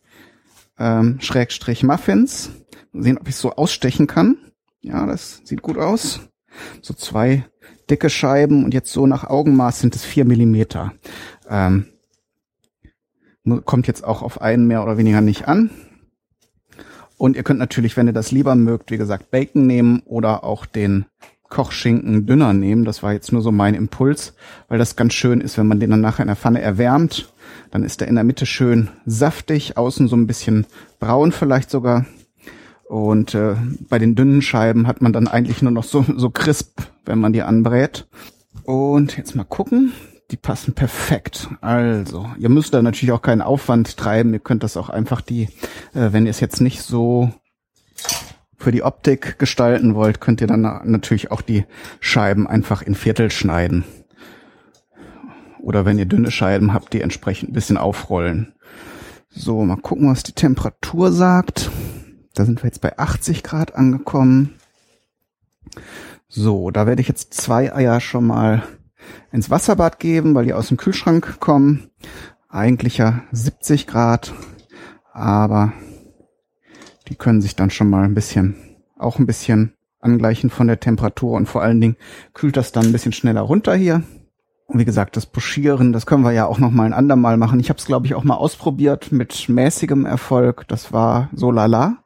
ähm, 0.80 1.20
Schrägstrich 1.20 1.84
Muffins. 1.84 2.52
Sehen, 3.01 3.18
ob 3.18 3.27
ich 3.27 3.36
so 3.36 3.54
ausstechen 3.54 4.08
kann. 4.08 4.38
Ja, 4.82 5.06
das 5.06 5.42
sieht 5.44 5.62
gut 5.62 5.77
aus. 5.77 6.22
So 6.82 6.94
zwei 6.94 7.46
dicke 7.89 8.10
Scheiben 8.10 8.63
und 8.63 8.74
jetzt 8.74 8.92
so 8.92 9.08
nach 9.08 9.24
Augenmaß 9.24 9.80
sind 9.80 9.96
es 9.96 10.04
vier 10.04 10.25
Millimeter. 10.25 10.94
Ähm, 11.50 11.88
kommt 13.66 13.88
jetzt 13.88 14.04
auch 14.04 14.22
auf 14.22 14.42
einen 14.42 14.68
mehr 14.68 14.84
oder 14.84 14.98
weniger 14.98 15.22
nicht 15.22 15.48
an. 15.48 15.70
Und 17.18 17.36
ihr 17.36 17.44
könnt 17.44 17.60
natürlich, 17.60 17.98
wenn 17.98 18.08
ihr 18.08 18.13
das 18.13 18.32
lieber 18.32 18.56
mögt, 18.56 18.92
wie 18.92 18.98
gesagt, 18.98 19.32
Bacon 19.32 19.66
nehmen 19.66 20.01
oder 20.06 20.44
auch 20.44 20.66
den 20.66 21.06
Kochschinken 21.50 22.25
dünner 22.25 22.54
nehmen. 22.54 22.86
Das 22.86 23.04
war 23.04 23.13
jetzt 23.13 23.32
nur 23.32 23.42
so 23.42 23.51
mein 23.51 23.74
Impuls, 23.74 24.36
weil 24.68 24.77
das 24.77 24.96
ganz 24.96 25.13
schön 25.13 25.42
ist, 25.42 25.58
wenn 25.58 25.68
man 25.68 25.80
den 25.80 25.89
dann 25.89 26.01
nachher 26.01 26.24
in 26.24 26.27
der 26.27 26.36
Pfanne 26.36 26.62
erwärmt. 26.62 27.34
Dann 27.72 27.84
ist 27.84 28.01
er 28.01 28.08
in 28.08 28.16
der 28.16 28.24
Mitte 28.24 28.46
schön 28.46 28.89
saftig, 29.06 29.77
außen 29.77 30.08
so 30.08 30.16
ein 30.16 30.27
bisschen 30.27 30.68
braun 31.00 31.32
vielleicht 31.32 31.70
sogar. 31.70 32.06
Und 32.88 33.36
äh, 33.36 33.56
bei 33.89 34.00
den 34.00 34.15
dünnen 34.15 34.41
Scheiben 34.41 34.88
hat 34.88 35.01
man 35.01 35.12
dann 35.13 35.27
eigentlich 35.27 35.62
nur 35.62 35.72
noch 35.72 35.84
so, 35.84 36.06
so 36.15 36.29
crisp, 36.29 36.82
wenn 37.06 37.20
man 37.20 37.34
die 37.34 37.41
anbrät. 37.41 38.08
Und 38.63 39.17
jetzt 39.17 39.36
mal 39.36 39.44
gucken. 39.44 39.91
Die 40.32 40.38
passen 40.38 40.74
perfekt. 40.74 41.48
Also, 41.62 42.29
ihr 42.38 42.50
müsst 42.50 42.74
da 42.74 42.82
natürlich 42.82 43.13
auch 43.13 43.22
keinen 43.22 43.41
Aufwand 43.41 43.96
treiben. 43.96 44.34
Ihr 44.34 44.39
könnt 44.39 44.62
das 44.62 44.75
auch 44.75 44.89
einfach 44.89 45.22
die, 45.22 45.44
äh, 45.94 46.12
wenn 46.12 46.25
ihr 46.25 46.32
es 46.32 46.41
jetzt 46.41 46.60
nicht 46.60 46.82
so 46.82 47.32
für 48.58 48.72
die 48.72 48.84
Optik 48.84 49.39
gestalten 49.39 49.96
wollt, 49.96 50.20
könnt 50.20 50.41
ihr 50.41 50.48
dann 50.48 50.62
natürlich 50.62 51.32
auch 51.32 51.41
die 51.41 51.65
Scheiben 52.01 52.48
einfach 52.48 52.82
in 52.82 52.96
Viertel 52.96 53.32
schneiden. 53.32 53.86
Oder 55.62 55.86
wenn 55.86 56.00
ihr 56.00 56.06
dünne 56.06 56.32
Scheiben 56.32 56.74
habt, 56.74 56.94
die 56.94 57.01
entsprechend 57.01 57.51
ein 57.51 57.53
bisschen 57.53 57.77
aufrollen. 57.77 58.53
So, 59.29 59.63
mal 59.63 59.77
gucken, 59.77 60.10
was 60.10 60.24
die 60.24 60.34
Temperatur 60.34 61.12
sagt. 61.12 61.70
Da 62.38 62.46
sind 62.46 62.62
wir 62.62 62.67
jetzt 62.67 62.82
bei 62.82 62.98
80 62.98 63.41
Grad 63.41 63.74
angekommen. 63.74 64.53
So, 66.27 66.70
da 66.70 66.86
werde 66.86 67.01
ich 67.01 67.08
jetzt 67.08 67.34
zwei 67.34 67.74
Eier 67.74 68.00
schon 68.00 68.27
mal 68.27 68.62
ins 69.32 69.50
Wasserbad 69.50 70.00
geben, 70.00 70.36
weil 70.36 70.46
die 70.46 70.53
aus 70.53 70.67
dem 70.67 70.77
Kühlschrank 70.77 71.39
kommen. 71.39 71.89
Eigentlich 72.48 73.00
ja 73.00 73.24
70 73.32 73.88
Grad, 73.88 74.36
aber 75.13 75.74
die 77.08 77.15
können 77.15 77.41
sich 77.41 77.56
dann 77.56 77.72
schon 77.72 77.89
mal 77.89 78.03
ein 78.03 78.13
bisschen, 78.13 78.56
auch 79.00 79.17
ein 79.17 79.25
bisschen 79.25 79.74
angleichen 80.00 80.51
von 80.51 80.67
der 80.67 80.79
Temperatur 80.79 81.34
und 81.34 81.48
vor 81.48 81.63
allen 81.63 81.82
Dingen 81.82 81.98
kühlt 82.36 82.56
das 82.56 82.72
dann 82.72 82.86
ein 82.86 82.91
bisschen 82.91 83.13
schneller 83.13 83.41
runter 83.41 83.75
hier. 83.75 84.03
Und 84.67 84.79
wie 84.79 84.86
gesagt, 84.86 85.15
das 85.17 85.25
Buschieren, 85.25 85.91
das 85.91 86.06
können 86.06 86.24
wir 86.24 86.34
ja 86.34 86.46
auch 86.46 86.60
noch 86.60 86.72
mal 86.72 86.84
ein 86.84 86.94
andermal 86.94 87.38
machen. 87.38 87.60
Ich 87.60 87.70
habe 87.70 87.79
es, 87.79 87.86
glaube 87.86 88.06
ich, 88.06 88.13
auch 88.13 88.25
mal 88.25 88.36
ausprobiert 88.36 89.12
mit 89.12 89.50
mäßigem 89.50 90.06
Erfolg. 90.06 90.67
Das 90.67 90.94
war 90.94 91.29
so 91.34 91.50
lala. 91.50 92.03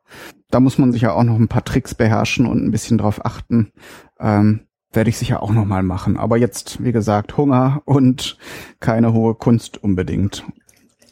Da 0.49 0.59
muss 0.59 0.77
man 0.77 0.91
sich 0.91 1.03
ja 1.03 1.13
auch 1.13 1.23
noch 1.23 1.37
ein 1.37 1.47
paar 1.47 1.63
Tricks 1.63 1.95
beherrschen 1.95 2.45
und 2.45 2.63
ein 2.63 2.71
bisschen 2.71 2.97
drauf 2.97 3.25
achten. 3.25 3.71
Ähm, 4.19 4.61
werde 4.91 5.09
ich 5.09 5.17
sicher 5.17 5.41
auch 5.41 5.51
noch 5.51 5.65
mal 5.65 5.83
machen. 5.83 6.17
Aber 6.17 6.37
jetzt, 6.37 6.83
wie 6.83 6.91
gesagt, 6.91 7.37
Hunger 7.37 7.81
und 7.85 8.37
keine 8.79 9.13
hohe 9.13 9.35
Kunst 9.35 9.81
unbedingt. 9.81 10.43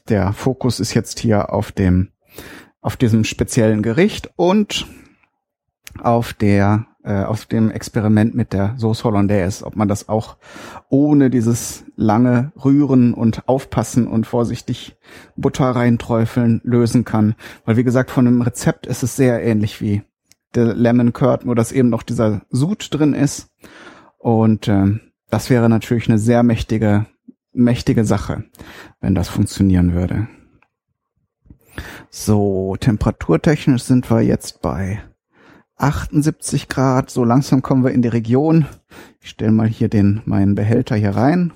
Der 0.09 0.33
Fokus 0.33 0.79
ist 0.79 0.93
jetzt 0.93 1.19
hier 1.19 1.53
auf 1.53 1.71
dem 1.71 2.09
auf 2.81 2.95
diesem 2.95 3.25
speziellen 3.25 3.81
Gericht 3.81 4.31
und 4.35 4.87
auf 6.01 6.33
der 6.33 6.85
äh, 7.03 7.23
auf 7.23 7.45
dem 7.45 7.71
Experiment 7.71 8.35
mit 8.35 8.53
der 8.53 8.75
Sauce 8.77 9.03
Hollandaise, 9.03 9.65
ob 9.65 9.75
man 9.75 9.87
das 9.87 10.09
auch 10.09 10.37
ohne 10.89 11.29
dieses 11.29 11.85
lange 11.95 12.51
Rühren 12.63 13.13
und 13.13 13.47
Aufpassen 13.47 14.07
und 14.07 14.27
vorsichtig 14.27 14.97
Butter 15.35 15.71
reinträufeln 15.71 16.61
lösen 16.63 17.05
kann. 17.05 17.35
Weil 17.65 17.77
wie 17.77 17.83
gesagt, 17.83 18.11
von 18.11 18.25
dem 18.25 18.41
Rezept 18.41 18.85
ist 18.85 19.03
es 19.03 19.15
sehr 19.15 19.43
ähnlich 19.43 19.81
wie 19.81 20.01
der 20.55 20.73
Lemon 20.73 21.13
Curd, 21.13 21.45
nur 21.45 21.55
dass 21.55 21.71
eben 21.71 21.89
noch 21.89 22.03
dieser 22.03 22.41
Sud 22.49 22.87
drin 22.91 23.13
ist. 23.13 23.49
Und 24.17 24.67
äh, 24.67 24.99
das 25.29 25.49
wäre 25.49 25.69
natürlich 25.69 26.09
eine 26.09 26.19
sehr 26.19 26.43
mächtige, 26.43 27.05
mächtige 27.53 28.03
Sache, 28.03 28.45
wenn 28.99 29.15
das 29.15 29.29
funktionieren 29.29 29.93
würde. 29.93 30.27
So, 32.09 32.75
temperaturtechnisch 32.79 33.83
sind 33.83 34.09
wir 34.09 34.21
jetzt 34.21 34.61
bei 34.61 35.01
78 35.79 36.67
Grad. 36.67 37.09
So 37.09 37.23
langsam 37.23 37.61
kommen 37.61 37.83
wir 37.83 37.91
in 37.91 38.01
die 38.01 38.09
Region. 38.09 38.65
Ich 39.21 39.29
stelle 39.29 39.51
mal 39.51 39.67
hier 39.67 39.89
den 39.89 40.21
meinen 40.25 40.53
Behälter 40.53 40.95
hier 40.95 41.15
rein. 41.15 41.53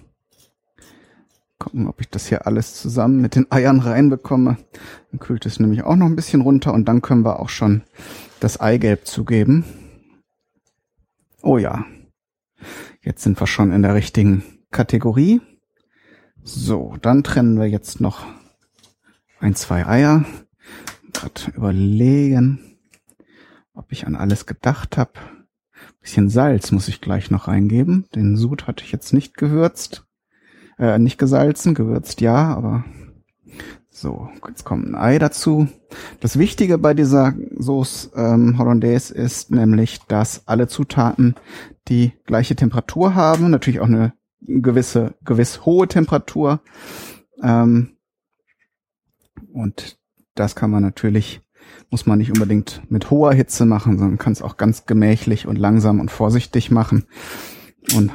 Gucken, 1.59 1.87
ob 1.87 2.01
ich 2.01 2.09
das 2.09 2.27
hier 2.27 2.47
alles 2.47 2.75
zusammen 2.75 3.21
mit 3.21 3.35
den 3.35 3.51
Eiern 3.51 3.79
reinbekomme. 3.79 4.57
Dann 5.11 5.19
kühlt 5.19 5.45
es 5.45 5.59
nämlich 5.59 5.83
auch 5.83 5.95
noch 5.95 6.07
ein 6.07 6.15
bisschen 6.15 6.41
runter 6.41 6.73
und 6.73 6.85
dann 6.87 7.01
können 7.01 7.23
wir 7.23 7.39
auch 7.39 7.49
schon 7.49 7.83
das 8.39 8.59
Eigelb 8.59 9.05
zugeben. 9.05 9.65
Oh 11.41 11.57
ja. 11.57 11.85
Jetzt 13.01 13.23
sind 13.23 13.39
wir 13.39 13.47
schon 13.47 13.71
in 13.71 13.81
der 13.81 13.93
richtigen 13.93 14.43
Kategorie. 14.71 15.41
So, 16.41 16.95
dann 17.01 17.23
trennen 17.23 17.59
wir 17.59 17.67
jetzt 17.67 18.01
noch 18.01 18.25
ein, 19.39 19.55
zwei 19.55 19.85
Eier. 19.85 20.25
Gerade 21.11 21.51
überlegen, 21.55 22.72
ob 23.73 23.91
ich 23.91 24.07
an 24.07 24.15
alles 24.15 24.45
gedacht 24.45 24.97
habe. 24.97 25.13
Bisschen 26.01 26.29
Salz 26.29 26.71
muss 26.71 26.87
ich 26.87 27.01
gleich 27.01 27.31
noch 27.31 27.47
reingeben. 27.47 28.05
Den 28.15 28.37
Sud 28.37 28.67
hatte 28.67 28.83
ich 28.83 28.91
jetzt 28.91 29.13
nicht 29.13 29.35
gewürzt. 29.35 30.05
Äh, 30.77 30.99
nicht 30.99 31.17
gesalzen, 31.17 31.75
gewürzt 31.75 32.21
ja, 32.21 32.55
aber 32.55 32.83
so, 33.89 34.27
jetzt 34.47 34.63
kommt 34.63 34.87
ein 34.87 34.95
Ei 34.95 35.19
dazu. 35.19 35.67
Das 36.19 36.39
Wichtige 36.39 36.79
bei 36.79 36.95
dieser 36.95 37.35
Sauce 37.57 38.11
ähm, 38.15 38.57
Hollandaise 38.57 39.13
ist 39.13 39.51
nämlich, 39.51 39.99
dass 40.07 40.47
alle 40.47 40.67
Zutaten 40.67 41.35
die 41.87 42.13
gleiche 42.25 42.55
Temperatur 42.55 43.13
haben, 43.13 43.51
natürlich 43.51 43.79
auch 43.79 43.87
eine 43.87 44.13
gewisse, 44.41 45.13
gewiss 45.23 45.65
hohe 45.65 45.87
Temperatur. 45.87 46.61
Ähm, 47.43 47.97
und 49.53 49.99
das 50.33 50.55
kann 50.55 50.71
man 50.71 50.81
natürlich, 50.81 51.41
muss 51.89 52.05
man 52.05 52.17
nicht 52.17 52.31
unbedingt 52.31 52.81
mit 52.89 53.09
hoher 53.09 53.33
Hitze 53.33 53.65
machen, 53.65 53.97
sondern 53.97 54.17
kann 54.17 54.33
es 54.33 54.41
auch 54.41 54.57
ganz 54.57 54.85
gemächlich 54.85 55.47
und 55.47 55.57
langsam 55.57 55.99
und 55.99 56.09
vorsichtig 56.09 56.71
machen 56.71 57.05
und 57.95 58.11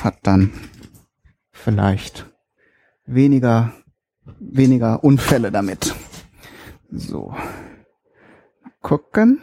hat 0.00 0.18
dann 0.22 0.52
vielleicht 1.50 2.26
weniger, 3.06 3.72
weniger 4.38 5.02
Unfälle 5.02 5.50
damit. 5.50 5.94
So. 6.90 7.34
Gucken. 8.82 9.40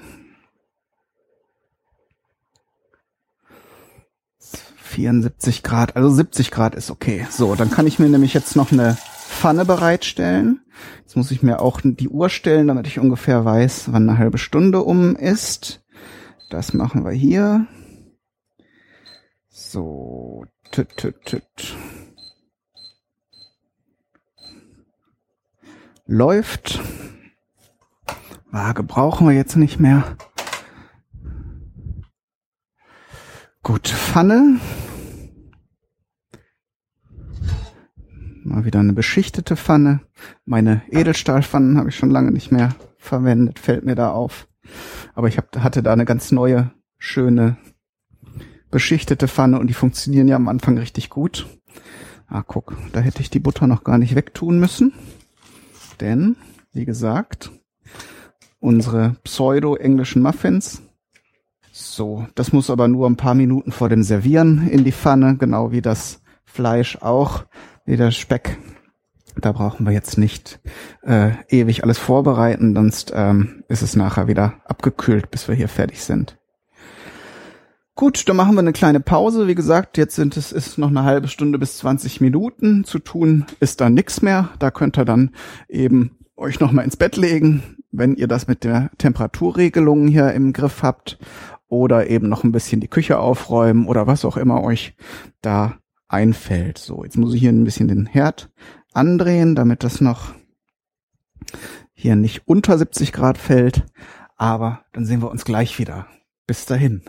74 4.93 5.63
Grad, 5.63 5.95
also 5.95 6.09
70 6.09 6.51
Grad 6.51 6.75
ist 6.75 6.91
okay. 6.91 7.25
So, 7.31 7.55
dann 7.55 7.71
kann 7.71 7.87
ich 7.87 7.97
mir 7.97 8.09
nämlich 8.09 8.35
jetzt 8.35 8.55
noch 8.55 8.71
eine 8.71 8.95
Pfanne 9.43 9.65
bereitstellen. 9.65 10.61
Jetzt 10.99 11.17
muss 11.17 11.29
ich 11.29 11.43
mir 11.43 11.59
auch 11.59 11.81
die 11.83 12.07
Uhr 12.07 12.29
stellen, 12.29 12.67
damit 12.67 12.87
ich 12.87 12.97
ungefähr 12.97 13.43
weiß, 13.43 13.91
wann 13.91 14.07
eine 14.07 14.17
halbe 14.17 14.37
Stunde 14.37 14.79
um 14.79 15.17
ist. 15.17 15.83
Das 16.49 16.73
machen 16.73 17.03
wir 17.03 17.11
hier. 17.11 17.67
So, 19.49 20.45
tüt, 20.71 20.95
tüt, 20.95 21.25
tüt. 21.25 21.75
Läuft. 26.05 26.79
Waage 28.49 28.83
brauchen 28.83 29.27
wir 29.27 29.35
jetzt 29.35 29.57
nicht 29.57 29.77
mehr. 29.77 30.15
Gut, 33.61 33.89
Pfanne. 33.89 34.61
Mal 38.45 38.65
wieder 38.65 38.81
eine 38.81 38.93
beschichtete 38.93 39.55
Pfanne. 39.55 40.01
Meine 40.45 40.81
Edelstahlpfannen 40.89 41.77
habe 41.77 41.89
ich 41.89 41.95
schon 41.95 42.11
lange 42.11 42.31
nicht 42.31 42.51
mehr 42.51 42.75
verwendet, 42.97 43.57
fällt 43.57 43.85
mir 43.85 43.95
da 43.95 44.11
auf. 44.11 44.47
Aber 45.15 45.27
ich 45.27 45.37
hab, 45.37 45.57
hatte 45.57 45.81
da 45.81 45.93
eine 45.93 46.05
ganz 46.05 46.31
neue, 46.31 46.71
schöne, 46.97 47.57
beschichtete 48.69 49.27
Pfanne 49.27 49.59
und 49.59 49.67
die 49.67 49.73
funktionieren 49.73 50.27
ja 50.27 50.35
am 50.35 50.49
Anfang 50.49 50.77
richtig 50.77 51.09
gut. 51.09 51.47
Ah, 52.27 52.43
guck, 52.45 52.75
da 52.91 52.99
hätte 52.99 53.21
ich 53.21 53.29
die 53.29 53.39
Butter 53.39 53.67
noch 53.67 53.83
gar 53.83 53.97
nicht 53.97 54.15
wegtun 54.15 54.59
müssen. 54.59 54.93
Denn, 56.01 56.35
wie 56.73 56.85
gesagt, 56.85 57.51
unsere 58.59 59.15
pseudo-englischen 59.23 60.21
Muffins. 60.21 60.81
So, 61.71 62.27
das 62.35 62.51
muss 62.51 62.69
aber 62.69 62.87
nur 62.87 63.07
ein 63.07 63.17
paar 63.17 63.35
Minuten 63.35 63.71
vor 63.71 63.89
dem 63.89 64.03
Servieren 64.03 64.67
in 64.67 64.83
die 64.83 64.91
Pfanne, 64.91 65.37
genau 65.37 65.71
wie 65.71 65.81
das 65.81 66.21
Fleisch 66.43 66.97
auch, 67.01 67.45
wie 67.85 67.97
der 67.97 68.11
Speck. 68.11 68.57
Da 69.35 69.51
brauchen 69.51 69.85
wir 69.85 69.93
jetzt 69.93 70.17
nicht 70.17 70.59
äh, 71.01 71.31
ewig 71.49 71.83
alles 71.83 71.97
vorbereiten, 71.97 72.75
sonst 72.75 73.11
ähm, 73.15 73.63
ist 73.67 73.81
es 73.81 73.95
nachher 73.95 74.27
wieder 74.27 74.61
abgekühlt, 74.65 75.31
bis 75.31 75.47
wir 75.47 75.55
hier 75.55 75.69
fertig 75.69 76.03
sind. 76.03 76.37
Gut, 77.95 78.27
dann 78.27 78.35
machen 78.35 78.55
wir 78.55 78.59
eine 78.59 78.73
kleine 78.73 78.99
Pause. 78.99 79.47
Wie 79.47 79.55
gesagt, 79.55 79.97
jetzt 79.97 80.15
sind 80.15 80.35
es 80.35 80.51
ist 80.51 80.77
noch 80.79 80.89
eine 80.89 81.03
halbe 81.03 81.27
Stunde 81.27 81.59
bis 81.59 81.77
20 81.77 82.21
Minuten. 82.21 82.83
Zu 82.83 82.99
tun 82.99 83.45
ist 83.59 83.81
da 83.81 83.89
nichts 83.89 84.21
mehr. 84.23 84.49
Da 84.57 84.71
könnt 84.71 84.97
ihr 84.97 85.05
dann 85.05 85.31
eben 85.69 86.17
euch 86.35 86.59
noch 86.59 86.71
mal 86.71 86.81
ins 86.81 86.97
Bett 86.97 87.17
legen, 87.17 87.77
wenn 87.91 88.15
ihr 88.15 88.27
das 88.27 88.47
mit 88.47 88.63
der 88.63 88.89
Temperaturregelung 88.97 90.07
hier 90.07 90.33
im 90.33 90.53
Griff 90.53 90.81
habt 90.81 91.19
oder 91.67 92.09
eben 92.09 92.29
noch 92.29 92.43
ein 92.43 92.51
bisschen 92.51 92.81
die 92.81 92.87
Küche 92.87 93.19
aufräumen 93.19 93.87
oder 93.87 94.07
was 94.07 94.25
auch 94.25 94.37
immer 94.37 94.63
euch 94.63 94.95
da 95.41 95.77
einfällt. 96.07 96.77
So, 96.77 97.03
jetzt 97.03 97.17
muss 97.17 97.33
ich 97.33 97.41
hier 97.41 97.51
ein 97.51 97.63
bisschen 97.63 97.87
den 97.87 98.05
Herd 98.05 98.51
andrehen, 98.93 99.55
damit 99.55 99.83
das 99.83 100.01
noch 100.01 100.33
hier 101.93 102.15
nicht 102.15 102.47
unter 102.47 102.77
70 102.77 103.11
Grad 103.13 103.37
fällt. 103.37 103.85
Aber 104.35 104.83
dann 104.91 105.05
sehen 105.05 105.21
wir 105.21 105.31
uns 105.31 105.45
gleich 105.45 105.79
wieder. 105.79 106.07
Bis 106.47 106.65
dahin. 106.65 107.03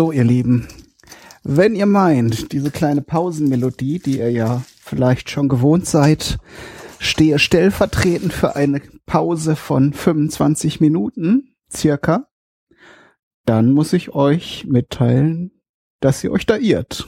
So, 0.00 0.12
ihr 0.12 0.24
Lieben, 0.24 0.66
wenn 1.42 1.74
ihr 1.74 1.84
meint, 1.84 2.52
diese 2.52 2.70
kleine 2.70 3.02
Pausenmelodie, 3.02 3.98
die 3.98 4.16
ihr 4.20 4.30
ja 4.30 4.62
vielleicht 4.80 5.28
schon 5.28 5.50
gewohnt 5.50 5.84
seid, 5.84 6.38
stehe 6.98 7.38
stellvertretend 7.38 8.32
für 8.32 8.56
eine 8.56 8.80
Pause 9.04 9.56
von 9.56 9.92
25 9.92 10.80
Minuten 10.80 11.54
circa, 11.70 12.28
dann 13.44 13.72
muss 13.72 13.92
ich 13.92 14.14
euch 14.14 14.64
mitteilen, 14.66 15.50
dass 16.00 16.24
ihr 16.24 16.32
euch 16.32 16.46
da 16.46 16.56
irrt. 16.56 17.06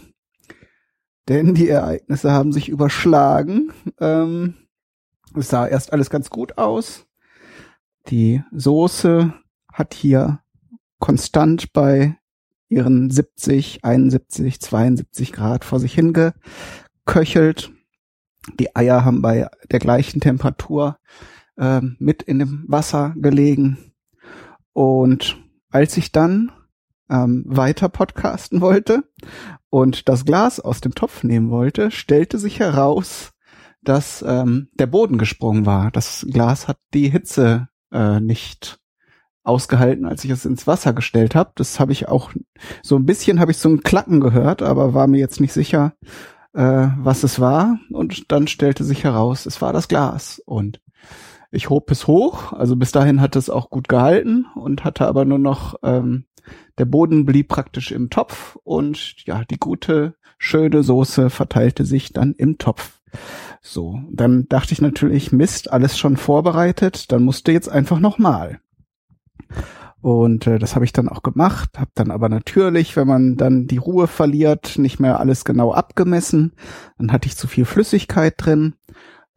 Denn 1.30 1.54
die 1.54 1.70
Ereignisse 1.70 2.30
haben 2.30 2.52
sich 2.52 2.68
überschlagen. 2.68 3.72
Ähm, 4.00 4.68
es 5.34 5.48
sah 5.48 5.66
erst 5.66 5.94
alles 5.94 6.10
ganz 6.10 6.28
gut 6.28 6.58
aus. 6.58 7.06
Die 8.08 8.42
Soße 8.52 9.32
hat 9.72 9.94
hier 9.94 10.40
konstant 10.98 11.72
bei 11.72 12.18
ihren 12.72 13.10
70, 13.10 13.84
71, 13.84 14.60
72 14.60 15.32
Grad 15.32 15.64
vor 15.64 15.78
sich 15.78 15.94
hingeköchelt. 15.94 17.70
Die 18.58 18.74
Eier 18.74 19.04
haben 19.04 19.22
bei 19.22 19.48
der 19.70 19.78
gleichen 19.78 20.20
Temperatur 20.20 20.98
äh, 21.56 21.80
mit 21.98 22.22
in 22.22 22.38
dem 22.38 22.64
Wasser 22.66 23.14
gelegen. 23.16 23.92
Und 24.72 25.36
als 25.70 25.96
ich 25.96 26.12
dann 26.12 26.50
ähm, 27.10 27.44
weiter 27.46 27.88
podcasten 27.88 28.60
wollte 28.60 29.04
und 29.70 30.08
das 30.08 30.24
Glas 30.24 30.58
aus 30.58 30.80
dem 30.80 30.94
Topf 30.94 31.22
nehmen 31.22 31.50
wollte, 31.50 31.90
stellte 31.90 32.38
sich 32.38 32.58
heraus, 32.58 33.32
dass 33.82 34.24
ähm, 34.26 34.68
der 34.74 34.86
Boden 34.86 35.18
gesprungen 35.18 35.66
war. 35.66 35.90
Das 35.90 36.26
Glas 36.30 36.68
hat 36.68 36.78
die 36.94 37.10
Hitze 37.10 37.68
äh, 37.92 38.20
nicht 38.20 38.81
ausgehalten, 39.44 40.06
als 40.06 40.24
ich 40.24 40.30
es 40.30 40.44
ins 40.44 40.66
Wasser 40.66 40.92
gestellt 40.92 41.34
habe. 41.34 41.52
Das 41.56 41.80
habe 41.80 41.92
ich 41.92 42.08
auch 42.08 42.30
so 42.82 42.96
ein 42.96 43.06
bisschen 43.06 43.40
habe 43.40 43.50
ich 43.50 43.58
so 43.58 43.68
ein 43.68 43.82
Klacken 43.82 44.20
gehört, 44.20 44.62
aber 44.62 44.94
war 44.94 45.06
mir 45.06 45.18
jetzt 45.18 45.40
nicht 45.40 45.52
sicher, 45.52 45.94
äh, 46.54 46.88
was 46.98 47.22
es 47.24 47.40
war. 47.40 47.78
Und 47.90 48.30
dann 48.30 48.46
stellte 48.46 48.84
sich 48.84 49.04
heraus, 49.04 49.46
es 49.46 49.60
war 49.60 49.72
das 49.72 49.88
Glas. 49.88 50.40
Und 50.44 50.80
ich 51.50 51.70
hob 51.70 51.90
es 51.90 52.06
hoch. 52.06 52.52
Also 52.52 52.76
bis 52.76 52.92
dahin 52.92 53.20
hat 53.20 53.36
es 53.36 53.50
auch 53.50 53.70
gut 53.70 53.88
gehalten 53.88 54.46
und 54.54 54.84
hatte 54.84 55.06
aber 55.06 55.24
nur 55.24 55.38
noch 55.38 55.76
ähm, 55.82 56.24
der 56.78 56.86
Boden 56.86 57.24
blieb 57.24 57.48
praktisch 57.48 57.92
im 57.92 58.10
Topf 58.10 58.56
und 58.64 59.14
ja, 59.26 59.44
die 59.44 59.58
gute, 59.58 60.14
schöne 60.38 60.82
Soße 60.82 61.30
verteilte 61.30 61.84
sich 61.84 62.12
dann 62.12 62.32
im 62.32 62.58
Topf. 62.58 63.00
So, 63.60 64.00
dann 64.10 64.48
dachte 64.48 64.72
ich 64.72 64.80
natürlich, 64.80 65.32
Mist, 65.32 65.70
alles 65.70 65.98
schon 65.98 66.16
vorbereitet, 66.16 67.12
dann 67.12 67.22
musste 67.22 67.52
jetzt 67.52 67.68
einfach 67.68 68.00
nochmal. 68.00 68.60
Und 70.02 70.48
äh, 70.48 70.58
das 70.58 70.74
habe 70.74 70.84
ich 70.84 70.92
dann 70.92 71.08
auch 71.08 71.22
gemacht, 71.22 71.78
habe 71.78 71.90
dann 71.94 72.10
aber 72.10 72.28
natürlich, 72.28 72.96
wenn 72.96 73.06
man 73.06 73.36
dann 73.36 73.68
die 73.68 73.76
Ruhe 73.76 74.08
verliert, 74.08 74.76
nicht 74.76 74.98
mehr 74.98 75.20
alles 75.20 75.44
genau 75.44 75.72
abgemessen. 75.72 76.52
Dann 76.98 77.12
hatte 77.12 77.28
ich 77.28 77.36
zu 77.36 77.46
viel 77.46 77.64
Flüssigkeit 77.64 78.34
drin 78.36 78.74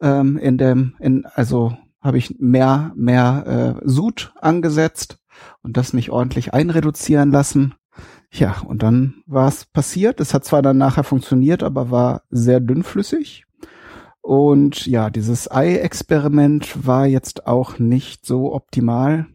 ähm, 0.00 0.36
in 0.36 0.58
dem, 0.58 0.96
in, 0.98 1.24
also 1.34 1.76
habe 2.00 2.18
ich 2.18 2.36
mehr 2.38 2.92
mehr 2.96 3.78
äh, 3.82 3.88
Sud 3.88 4.32
angesetzt 4.40 5.18
und 5.62 5.76
das 5.76 5.92
nicht 5.92 6.10
ordentlich 6.10 6.52
einreduzieren 6.52 7.30
lassen. 7.30 7.74
Ja, 8.32 8.56
und 8.66 8.82
dann 8.82 9.22
war 9.26 9.48
es 9.48 9.66
passiert. 9.66 10.20
Es 10.20 10.34
hat 10.34 10.44
zwar 10.44 10.62
dann 10.62 10.78
nachher 10.78 11.04
funktioniert, 11.04 11.62
aber 11.62 11.92
war 11.92 12.22
sehr 12.30 12.58
dünnflüssig. 12.58 13.46
Und 14.20 14.86
ja, 14.86 15.10
dieses 15.10 15.48
Ei-Experiment 15.48 16.84
war 16.84 17.06
jetzt 17.06 17.46
auch 17.46 17.78
nicht 17.78 18.26
so 18.26 18.52
optimal 18.52 19.26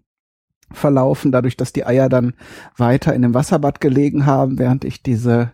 verlaufen, 0.74 1.32
dadurch, 1.32 1.58
dass 1.58 1.74
die 1.74 1.86
Eier 1.86 2.10
dann 2.10 2.34
weiter 2.78 3.14
in 3.14 3.22
dem 3.22 3.34
Wasserbad 3.34 3.82
gelegen 3.82 4.26
haben, 4.26 4.60
während 4.60 4.86
ich 4.86 5.04
diese 5.04 5.52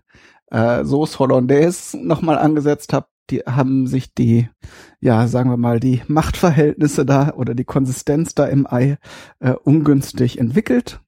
äh, 0.52 0.84
Sauce 0.84 1.20
Hollandaise 1.20 1.98
nochmal 1.98 2.38
angesetzt 2.38 2.94
habe. 2.94 3.08
Die 3.30 3.40
haben 3.42 3.88
sich 3.88 4.14
die, 4.14 4.50
ja, 5.02 5.28
sagen 5.28 5.50
wir 5.50 5.58
mal, 5.58 5.82
die 5.82 6.02
Machtverhältnisse 6.08 7.06
da 7.06 7.34
oder 7.34 7.56
die 7.56 7.66
Konsistenz 7.66 8.36
da 8.36 8.46
im 8.46 8.66
Ei 8.66 8.98
äh, 9.40 9.52
ungünstig 9.52 10.40
entwickelt. 10.40 11.02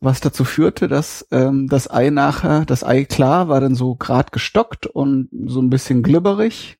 Was 0.00 0.20
dazu 0.20 0.44
führte, 0.44 0.88
dass 0.88 1.28
ähm, 1.30 1.68
das 1.68 1.90
Ei 1.90 2.10
nachher, 2.10 2.64
das 2.64 2.82
Ei 2.82 3.04
klar 3.04 3.48
war 3.48 3.60
dann 3.60 3.74
so 3.74 3.94
grad 3.94 4.32
gestockt 4.32 4.86
und 4.86 5.28
so 5.46 5.60
ein 5.60 5.70
bisschen 5.70 6.02
glibberig. 6.02 6.78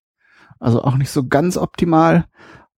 Also 0.58 0.82
auch 0.82 0.96
nicht 0.96 1.10
so 1.10 1.28
ganz 1.28 1.58
optimal. 1.58 2.24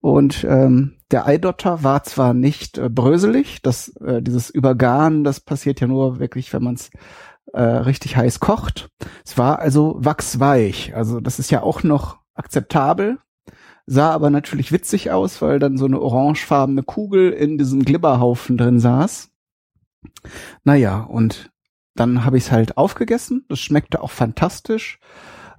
Und 0.00 0.44
ähm, 0.48 0.94
der 1.12 1.26
Eidotter 1.26 1.82
war 1.82 2.02
zwar 2.04 2.34
nicht 2.34 2.78
äh, 2.78 2.88
bröselig, 2.88 3.62
das, 3.62 3.88
äh, 3.96 4.22
dieses 4.22 4.50
Übergaren, 4.50 5.24
das 5.24 5.40
passiert 5.40 5.80
ja 5.80 5.86
nur 5.86 6.18
wirklich, 6.18 6.52
wenn 6.52 6.62
man 6.62 6.74
es 6.74 6.90
äh, 7.52 7.62
richtig 7.62 8.16
heiß 8.16 8.40
kocht. 8.40 8.88
Es 9.24 9.36
war 9.36 9.58
also 9.58 9.96
wachsweich. 9.98 10.94
Also 10.96 11.20
das 11.20 11.38
ist 11.38 11.50
ja 11.50 11.62
auch 11.62 11.82
noch 11.82 12.18
akzeptabel, 12.34 13.18
sah 13.86 14.10
aber 14.10 14.30
natürlich 14.30 14.72
witzig 14.72 15.10
aus, 15.10 15.42
weil 15.42 15.58
dann 15.58 15.76
so 15.76 15.84
eine 15.84 16.00
orangefarbene 16.00 16.82
Kugel 16.82 17.30
in 17.30 17.58
diesem 17.58 17.84
Glibberhaufen 17.84 18.56
drin 18.56 18.80
saß. 18.80 19.30
Naja, 20.64 21.02
und 21.02 21.50
dann 21.94 22.24
habe 22.24 22.38
ich 22.38 22.44
es 22.44 22.52
halt 22.52 22.78
aufgegessen. 22.78 23.44
Das 23.48 23.60
schmeckte 23.60 24.02
auch 24.02 24.10
fantastisch 24.10 24.98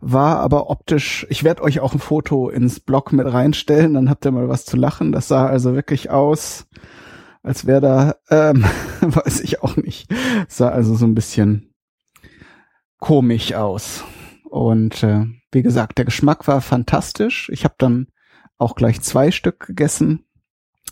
war 0.05 0.39
aber 0.39 0.69
optisch, 0.69 1.25
ich 1.29 1.43
werde 1.43 1.63
euch 1.63 1.79
auch 1.79 1.93
ein 1.93 1.99
Foto 1.99 2.49
ins 2.49 2.79
Blog 2.79 3.13
mit 3.13 3.31
reinstellen, 3.31 3.93
dann 3.93 4.09
habt 4.09 4.25
ihr 4.25 4.31
mal 4.31 4.49
was 4.49 4.65
zu 4.65 4.75
lachen. 4.77 5.11
Das 5.11 5.27
sah 5.27 5.45
also 5.45 5.75
wirklich 5.75 6.09
aus, 6.09 6.67
als 7.41 7.65
wäre 7.65 7.81
da, 7.81 8.15
ähm, 8.29 8.65
weiß 9.01 9.41
ich 9.41 9.63
auch 9.63 9.77
nicht, 9.77 10.13
sah 10.47 10.69
also 10.69 10.95
so 10.95 11.05
ein 11.05 11.15
bisschen 11.15 11.73
komisch 12.99 13.53
aus. 13.53 14.03
Und 14.49 15.03
äh, 15.03 15.25
wie 15.51 15.63
gesagt, 15.63 15.97
der 15.97 16.05
Geschmack 16.05 16.47
war 16.47 16.61
fantastisch. 16.61 17.49
Ich 17.49 17.63
habe 17.63 17.75
dann 17.77 18.07
auch 18.57 18.75
gleich 18.75 19.01
zwei 19.01 19.31
Stück 19.31 19.67
gegessen 19.67 20.25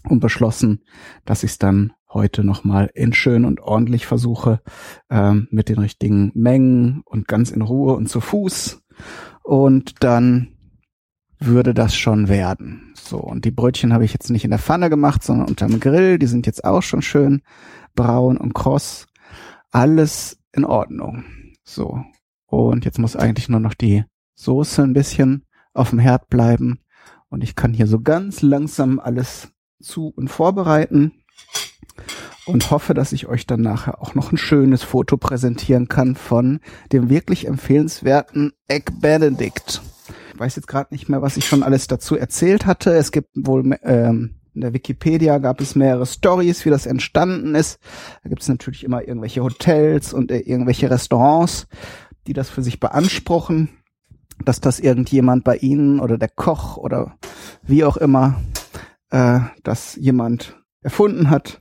und 0.08 0.20
beschlossen, 0.20 0.84
dass 1.26 1.44
ich 1.44 1.52
es 1.52 1.58
dann 1.58 1.94
heute 2.10 2.44
nochmal 2.44 2.90
in 2.94 3.14
schön 3.14 3.46
und 3.46 3.60
ordentlich 3.62 4.06
versuche, 4.06 4.62
ähm, 5.10 5.48
mit 5.52 5.70
den 5.70 5.78
richtigen 5.78 6.32
Mengen 6.34 7.02
und 7.06 7.28
ganz 7.28 7.52
in 7.52 7.62
Ruhe 7.62 7.94
und 7.94 8.08
zu 8.08 8.20
Fuß 8.20 8.81
und 9.44 10.04
dann 10.04 10.56
würde 11.40 11.74
das 11.74 11.96
schon 11.96 12.28
werden. 12.28 12.94
So, 12.96 13.18
und 13.18 13.46
die 13.46 13.52
Brötchen 13.52 13.94
habe 13.94 14.06
ich 14.06 14.14
jetzt 14.14 14.30
nicht 14.30 14.46
in 14.46 14.52
der 14.52 14.60
Pfanne 14.60 14.90
gemacht, 14.90 15.24
sondern 15.24 15.48
unterm 15.48 15.80
Grill. 15.80 16.20
Die 16.20 16.28
sind 16.28 16.46
jetzt 16.46 16.64
auch 16.64 16.82
schon 16.82 17.02
schön 17.02 17.42
braun 17.96 18.38
und 18.38 18.54
kross. 18.54 19.08
Alles 19.72 20.40
in 20.52 20.66
Ordnung. 20.66 21.24
So. 21.64 22.04
Und 22.46 22.86
jetzt 22.86 23.00
muss 23.00 23.16
eigentlich 23.16 23.50
nur 23.50 23.60
noch 23.60 23.74
die 23.74 24.04
Soße 24.36 24.84
ein 24.84 24.94
bisschen 24.94 25.46
auf 25.74 25.90
dem 25.90 26.00
Herd 26.00 26.30
bleiben. 26.30 26.80
Und 27.30 27.44
ich 27.44 27.56
kann 27.56 27.74
hier 27.74 27.88
so 27.88 28.02
ganz 28.02 28.42
langsam 28.42 29.00
alles 29.00 29.52
zu 29.82 30.10
und 30.10 30.28
vorbereiten 30.28 31.14
und 32.46 32.72
hoffe, 32.72 32.94
dass 32.94 33.12
ich 33.12 33.28
euch 33.28 33.46
dann 33.46 33.62
nachher 33.62 34.02
auch 34.02 34.16
noch 34.16 34.32
ein 34.32 34.38
schönes 34.38 34.84
Foto 34.84 35.18
präsentieren 35.18 35.88
kann 35.88 36.16
von 36.16 36.60
dem 36.92 37.10
wirklich 37.10 37.48
empfehlenswerten 37.48 38.54
Egg 38.68 38.92
Benedict. 39.00 39.82
Ich 40.34 40.40
weiß 40.40 40.56
jetzt 40.56 40.68
gerade 40.68 40.94
nicht 40.94 41.10
mehr, 41.10 41.22
was 41.22 41.38
ich 41.38 41.48
schon 41.48 41.64
alles 41.64 41.88
dazu 41.88 42.16
erzählt 42.16 42.66
hatte. 42.66 42.94
Es 42.94 43.12
gibt 43.12 43.30
wohl 43.36 43.78
ähm, 43.84 44.42
in 44.54 44.62
der 44.62 44.74
Wikipedia 44.74 45.38
gab 45.38 45.62
es 45.62 45.76
mehrere 45.76 46.06
Stories, 46.06 46.66
wie 46.66 46.70
das 46.70 46.86
entstanden 46.86 47.56
ist. 47.56 47.80
Da 48.24 48.30
gibt 48.30 48.42
es 48.42 48.50
natürlich 48.50 48.84
immer 48.84 49.08
irgendwelche 49.08 49.44
Hotels 49.44 50.14
und 50.14 50.32
äh, 50.32 50.40
irgendwelche 50.40 50.90
Restaurants, 50.90 51.68
die 52.28 52.34
das 52.34 52.50
für 52.50 52.62
sich 52.62 52.80
beanspruchen, 52.80 53.70
dass 54.44 54.60
das 54.60 54.80
irgendjemand 54.80 55.44
bei 55.44 55.56
ihnen 55.58 56.00
oder 56.00 56.18
der 56.18 56.30
Koch 56.30 56.78
oder 56.78 57.16
wie 57.64 57.86
auch 57.86 57.98
immer 57.98 58.42
äh, 59.10 59.40
das 59.64 59.96
jemand 59.96 60.58
erfunden 60.82 61.30
hat. 61.30 61.61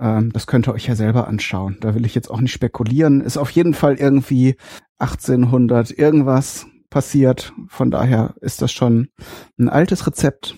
Ähm, 0.00 0.32
das 0.32 0.46
könnt 0.46 0.66
ihr 0.66 0.74
euch 0.74 0.86
ja 0.86 0.96
selber 0.96 1.28
anschauen. 1.28 1.76
Da 1.80 1.94
will 1.94 2.06
ich 2.06 2.14
jetzt 2.14 2.30
auch 2.30 2.40
nicht 2.40 2.52
spekulieren. 2.52 3.20
Ist 3.20 3.36
auf 3.36 3.50
jeden 3.50 3.74
Fall 3.74 3.96
irgendwie 3.96 4.56
1800 4.98 5.90
irgendwas 5.90 6.66
passiert. 6.88 7.52
Von 7.68 7.90
daher 7.90 8.34
ist 8.40 8.62
das 8.62 8.72
schon 8.72 9.08
ein 9.58 9.68
altes 9.68 10.06
Rezept. 10.06 10.56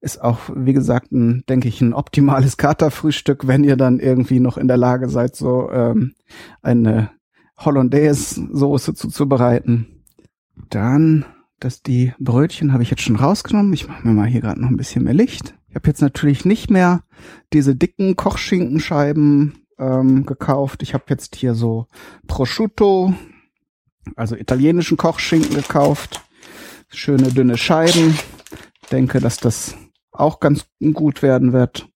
Ist 0.00 0.22
auch, 0.22 0.38
wie 0.54 0.72
gesagt, 0.72 1.12
ein, 1.12 1.44
denke 1.48 1.68
ich, 1.68 1.80
ein 1.80 1.92
optimales 1.92 2.56
Katerfrühstück, 2.58 3.46
wenn 3.46 3.64
ihr 3.64 3.76
dann 3.76 3.98
irgendwie 3.98 4.40
noch 4.40 4.56
in 4.56 4.68
der 4.68 4.76
Lage 4.76 5.08
seid, 5.08 5.34
so 5.34 5.70
ähm, 5.70 6.14
eine 6.62 7.10
Hollandaise-Soße 7.58 8.94
zuzubereiten. 8.94 10.02
Dann, 10.70 11.24
dass 11.58 11.82
die 11.82 12.12
Brötchen 12.18 12.72
habe 12.72 12.82
ich 12.82 12.90
jetzt 12.90 13.02
schon 13.02 13.16
rausgenommen. 13.16 13.72
Ich 13.72 13.88
mache 13.88 14.06
mir 14.06 14.14
mal 14.14 14.28
hier 14.28 14.40
gerade 14.40 14.60
noch 14.60 14.68
ein 14.68 14.76
bisschen 14.76 15.04
mehr 15.04 15.14
Licht. 15.14 15.54
Ich 15.74 15.76
habe 15.76 15.88
jetzt 15.88 16.02
natürlich 16.02 16.44
nicht 16.44 16.70
mehr 16.70 17.02
diese 17.52 17.74
dicken 17.74 18.14
Kochschinkenscheiben 18.14 19.66
ähm, 19.76 20.24
gekauft. 20.24 20.84
Ich 20.84 20.94
habe 20.94 21.06
jetzt 21.08 21.34
hier 21.34 21.56
so 21.56 21.88
Prosciutto, 22.28 23.12
also 24.14 24.36
italienischen 24.36 24.96
Kochschinken 24.96 25.52
gekauft. 25.52 26.22
Schöne 26.90 27.32
dünne 27.32 27.56
Scheiben. 27.56 28.16
Denke, 28.92 29.18
dass 29.18 29.38
das 29.38 29.76
auch 30.12 30.38
ganz 30.38 30.64
gut 30.92 31.22
werden 31.22 31.52
wird. 31.52 31.88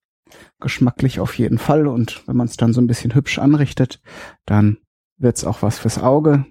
Geschmacklich 0.58 1.20
auf 1.20 1.38
jeden 1.38 1.58
Fall. 1.58 1.86
Und 1.86 2.26
wenn 2.26 2.34
man 2.36 2.48
es 2.48 2.56
dann 2.56 2.72
so 2.72 2.80
ein 2.80 2.88
bisschen 2.88 3.14
hübsch 3.14 3.38
anrichtet, 3.38 4.02
dann 4.44 4.78
wird's 5.18 5.44
auch 5.44 5.62
was 5.62 5.78
fürs 5.78 6.00
Auge. 6.00 6.46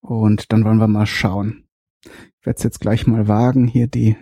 Und 0.00 0.52
dann 0.52 0.66
wollen 0.66 0.76
wir 0.76 0.88
mal 0.88 1.06
schauen. 1.06 1.64
Ich 2.02 2.44
werde 2.44 2.58
es 2.58 2.64
jetzt 2.64 2.80
gleich 2.80 3.06
mal 3.06 3.28
wagen, 3.28 3.66
hier 3.66 3.86
die 3.86 4.18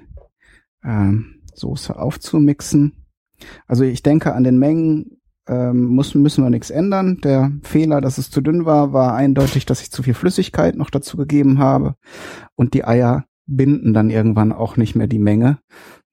ähm, 0.85 1.43
Soße 1.55 1.99
aufzumixen. 1.99 2.93
Also 3.67 3.85
ich 3.85 4.03
denke, 4.03 4.35
an 4.35 4.45
den 4.45 4.59
Mengen 4.59 5.19
ähm, 5.47 5.87
muss, 5.87 6.15
müssen 6.15 6.45
wir 6.45 6.51
nichts 6.51 6.71
ändern. 6.71 7.19
Der 7.23 7.53
Fehler, 7.63 8.01
dass 8.01 8.19
es 8.19 8.31
zu 8.31 8.41
dünn 8.41 8.65
war, 8.65 8.93
war 8.93 9.15
eindeutig, 9.15 9.67
dass 9.67 9.83
ich 9.83 9.91
zu 9.91 10.03
viel 10.03 10.15
Flüssigkeit 10.15 10.77
noch 10.77 10.91
dazu 10.91 11.17
gegeben 11.17 11.59
habe. 11.59 11.95
Und 12.55 12.75
die 12.75 12.85
Eier 12.85 13.25
binden 13.47 13.93
dann 13.93 14.11
irgendwann 14.11 14.53
auch 14.53 14.77
nicht 14.77 14.95
mehr 14.95 15.09
die 15.09 15.19
Menge. 15.19 15.59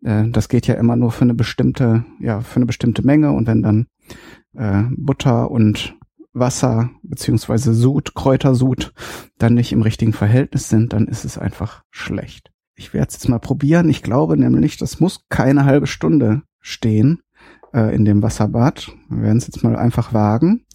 Äh, 0.03 0.29
das 0.29 0.49
geht 0.49 0.67
ja 0.67 0.75
immer 0.75 0.95
nur 0.95 1.11
für 1.11 1.23
eine 1.23 1.35
bestimmte, 1.35 2.05
ja, 2.19 2.41
für 2.41 2.57
eine 2.57 2.65
bestimmte 2.65 3.05
Menge. 3.05 3.31
Und 3.31 3.47
wenn 3.47 3.61
dann 3.61 3.87
äh, 4.55 4.83
Butter 4.97 5.51
und 5.51 5.95
Wasser 6.33 6.91
beziehungsweise 7.03 7.73
Sud, 7.73 8.15
Kräutersud 8.15 8.93
dann 9.37 9.55
nicht 9.55 9.71
im 9.71 9.81
richtigen 9.81 10.13
Verhältnis 10.13 10.69
sind, 10.69 10.93
dann 10.93 11.07
ist 11.07 11.25
es 11.25 11.37
einfach 11.37 11.83
schlecht. 11.89 12.51
Ich 12.79 12.93
werde 12.93 13.09
es 13.09 13.15
jetzt 13.15 13.27
mal 13.27 13.39
probieren. 13.39 13.89
Ich 13.89 14.03
glaube 14.03 14.37
nämlich, 14.37 14.77
das 14.77 15.01
muss 15.01 15.25
keine 15.27 15.65
halbe 15.65 15.85
Stunde 15.85 16.43
stehen 16.61 17.21
äh, 17.73 17.93
in 17.93 18.05
dem 18.05 18.23
Wasserbad. 18.23 18.93
Wir 19.09 19.23
werden 19.23 19.37
es 19.37 19.47
jetzt 19.47 19.63
mal 19.65 19.75
einfach 19.75 20.13
wagen. 20.13 20.65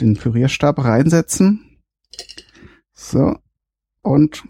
Den 0.00 0.16
Pürierstab 0.16 0.82
reinsetzen. 0.82 1.78
So. 2.94 3.36
Und 4.00 4.44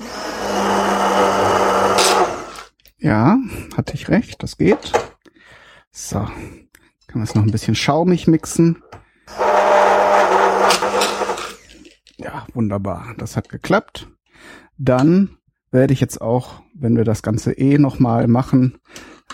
ja, 2.98 3.36
hatte 3.76 3.94
ich 3.94 4.08
recht, 4.08 4.40
das 4.40 4.56
geht. 4.56 4.92
So. 5.90 6.20
Können 6.20 7.24
wir 7.24 7.24
es 7.24 7.34
noch 7.34 7.42
ein 7.42 7.50
bisschen 7.50 7.74
schaumig 7.74 8.28
mixen. 8.28 8.80
Ja, 12.16 12.46
wunderbar. 12.54 13.16
Das 13.18 13.36
hat 13.36 13.48
geklappt. 13.48 14.08
Dann 14.78 15.38
werde 15.72 15.92
ich 15.92 16.00
jetzt 16.00 16.20
auch, 16.20 16.62
wenn 16.74 16.96
wir 16.96 17.04
das 17.04 17.22
Ganze 17.22 17.52
eh 17.52 17.78
nochmal 17.78 18.28
machen, 18.28 18.78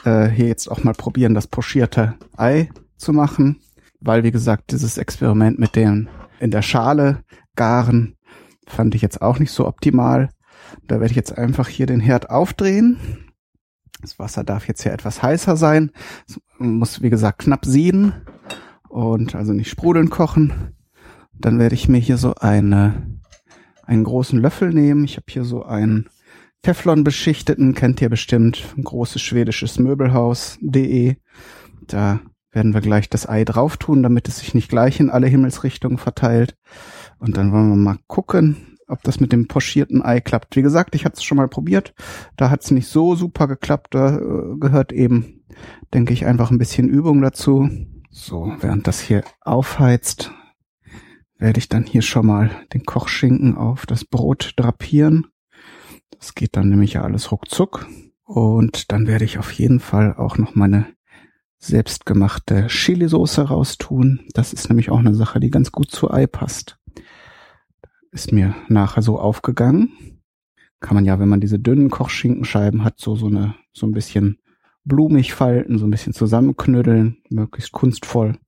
äh, 0.04 0.28
hier 0.28 0.46
jetzt 0.46 0.68
auch 0.68 0.84
mal 0.84 0.94
probieren, 0.94 1.34
das 1.34 1.48
pochierte 1.48 2.14
Ei 2.36 2.70
zu 2.96 3.12
machen. 3.12 3.60
Weil, 4.00 4.22
wie 4.22 4.30
gesagt, 4.30 4.70
dieses 4.70 4.96
Experiment 4.96 5.58
mit 5.58 5.74
dem 5.74 6.08
in 6.38 6.52
der 6.52 6.62
Schale 6.62 7.24
garen 7.56 8.16
fand 8.66 8.94
ich 8.94 9.02
jetzt 9.02 9.20
auch 9.20 9.40
nicht 9.40 9.50
so 9.50 9.66
optimal. 9.66 10.30
Da 10.86 11.00
werde 11.00 11.10
ich 11.10 11.16
jetzt 11.16 11.36
einfach 11.36 11.66
hier 11.66 11.86
den 11.86 12.00
Herd 12.00 12.30
aufdrehen. 12.30 12.98
Das 14.00 14.18
Wasser 14.20 14.44
darf 14.44 14.68
jetzt 14.68 14.82
hier 14.82 14.92
etwas 14.92 15.22
heißer 15.22 15.56
sein. 15.56 15.90
Es 16.28 16.40
muss, 16.58 17.02
wie 17.02 17.10
gesagt, 17.10 17.40
knapp 17.40 17.64
sieden 17.64 18.12
und 18.88 19.34
also 19.34 19.52
nicht 19.52 19.70
sprudeln 19.70 20.10
kochen. 20.10 20.76
Dann 21.32 21.58
werde 21.58 21.74
ich 21.74 21.88
mir 21.88 21.98
hier 21.98 22.18
so 22.18 22.34
eine, 22.36 23.18
einen 23.82 24.04
großen 24.04 24.38
Löffel 24.38 24.72
nehmen. 24.72 25.02
Ich 25.04 25.16
habe 25.16 25.26
hier 25.28 25.44
so 25.44 25.64
einen 25.64 26.08
Teflon 26.62 27.04
beschichteten, 27.04 27.74
kennt 27.74 28.02
ihr 28.02 28.08
bestimmt, 28.08 28.74
großes 28.82 29.22
schwedisches 29.22 29.78
Möbelhaus.de. 29.78 31.16
Da 31.86 32.20
werden 32.50 32.74
wir 32.74 32.80
gleich 32.80 33.08
das 33.08 33.28
Ei 33.28 33.44
drauf 33.44 33.76
tun, 33.76 34.02
damit 34.02 34.28
es 34.28 34.38
sich 34.38 34.54
nicht 34.54 34.68
gleich 34.68 35.00
in 35.00 35.10
alle 35.10 35.26
Himmelsrichtungen 35.26 35.98
verteilt. 35.98 36.56
Und 37.18 37.36
dann 37.36 37.52
wollen 37.52 37.68
wir 37.68 37.76
mal 37.76 37.98
gucken, 38.06 38.78
ob 38.88 39.02
das 39.02 39.20
mit 39.20 39.32
dem 39.32 39.48
pochierten 39.48 40.02
Ei 40.02 40.20
klappt. 40.20 40.56
Wie 40.56 40.62
gesagt, 40.62 40.94
ich 40.94 41.04
hatte 41.04 41.16
es 41.16 41.24
schon 41.24 41.36
mal 41.36 41.48
probiert. 41.48 41.94
Da 42.36 42.50
hat 42.50 42.64
es 42.64 42.70
nicht 42.70 42.88
so 42.88 43.14
super 43.14 43.46
geklappt. 43.46 43.94
Da 43.94 44.16
äh, 44.16 44.56
gehört 44.58 44.92
eben, 44.92 45.44
denke 45.94 46.12
ich, 46.12 46.26
einfach 46.26 46.50
ein 46.50 46.58
bisschen 46.58 46.88
Übung 46.88 47.20
dazu. 47.20 47.68
So, 48.10 48.52
während 48.60 48.86
das 48.86 49.00
hier 49.00 49.22
aufheizt, 49.42 50.32
werde 51.38 51.58
ich 51.58 51.68
dann 51.68 51.84
hier 51.84 52.02
schon 52.02 52.26
mal 52.26 52.50
den 52.72 52.84
Kochschinken 52.84 53.56
auf 53.56 53.86
das 53.86 54.04
Brot 54.04 54.54
drapieren. 54.56 55.26
Das 56.18 56.34
geht 56.34 56.56
dann 56.56 56.68
nämlich 56.68 56.94
ja 56.94 57.02
alles 57.02 57.30
ruckzuck. 57.32 57.86
Und 58.24 58.92
dann 58.92 59.06
werde 59.06 59.24
ich 59.24 59.38
auf 59.38 59.52
jeden 59.52 59.80
Fall 59.80 60.14
auch 60.14 60.36
noch 60.36 60.54
meine 60.54 60.86
selbstgemachte 61.58 62.66
Chili-Soße 62.66 63.42
raustun. 63.42 64.20
Das 64.34 64.52
ist 64.52 64.68
nämlich 64.68 64.90
auch 64.90 64.98
eine 64.98 65.14
Sache, 65.14 65.40
die 65.40 65.50
ganz 65.50 65.72
gut 65.72 65.90
zu 65.90 66.10
Ei 66.10 66.26
passt. 66.26 66.78
Ist 68.12 68.32
mir 68.32 68.54
nachher 68.68 69.02
so 69.02 69.18
aufgegangen. 69.18 70.20
Kann 70.80 70.94
man 70.94 71.04
ja, 71.04 71.18
wenn 71.18 71.28
man 71.28 71.40
diese 71.40 71.58
dünnen 71.58 71.90
Kochschinkenscheiben 71.90 72.84
hat, 72.84 73.00
so, 73.00 73.16
so 73.16 73.26
eine, 73.26 73.54
so 73.72 73.86
ein 73.86 73.92
bisschen 73.92 74.38
blumig 74.84 75.34
falten, 75.34 75.78
so 75.78 75.86
ein 75.86 75.90
bisschen 75.90 76.12
zusammenknüddeln, 76.12 77.18
möglichst 77.28 77.72
kunstvoll. 77.72 78.38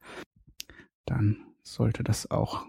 Dann 1.07 1.39
sollte 1.63 2.05
das 2.05 2.31
auch, 2.31 2.67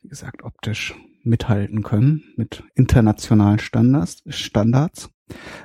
wie 0.00 0.08
gesagt, 0.08 0.42
optisch 0.42 0.94
mithalten 1.24 1.82
können 1.82 2.22
mit 2.36 2.64
internationalen 2.74 3.58
Standards. 3.58 4.22
Standards. 4.26 5.10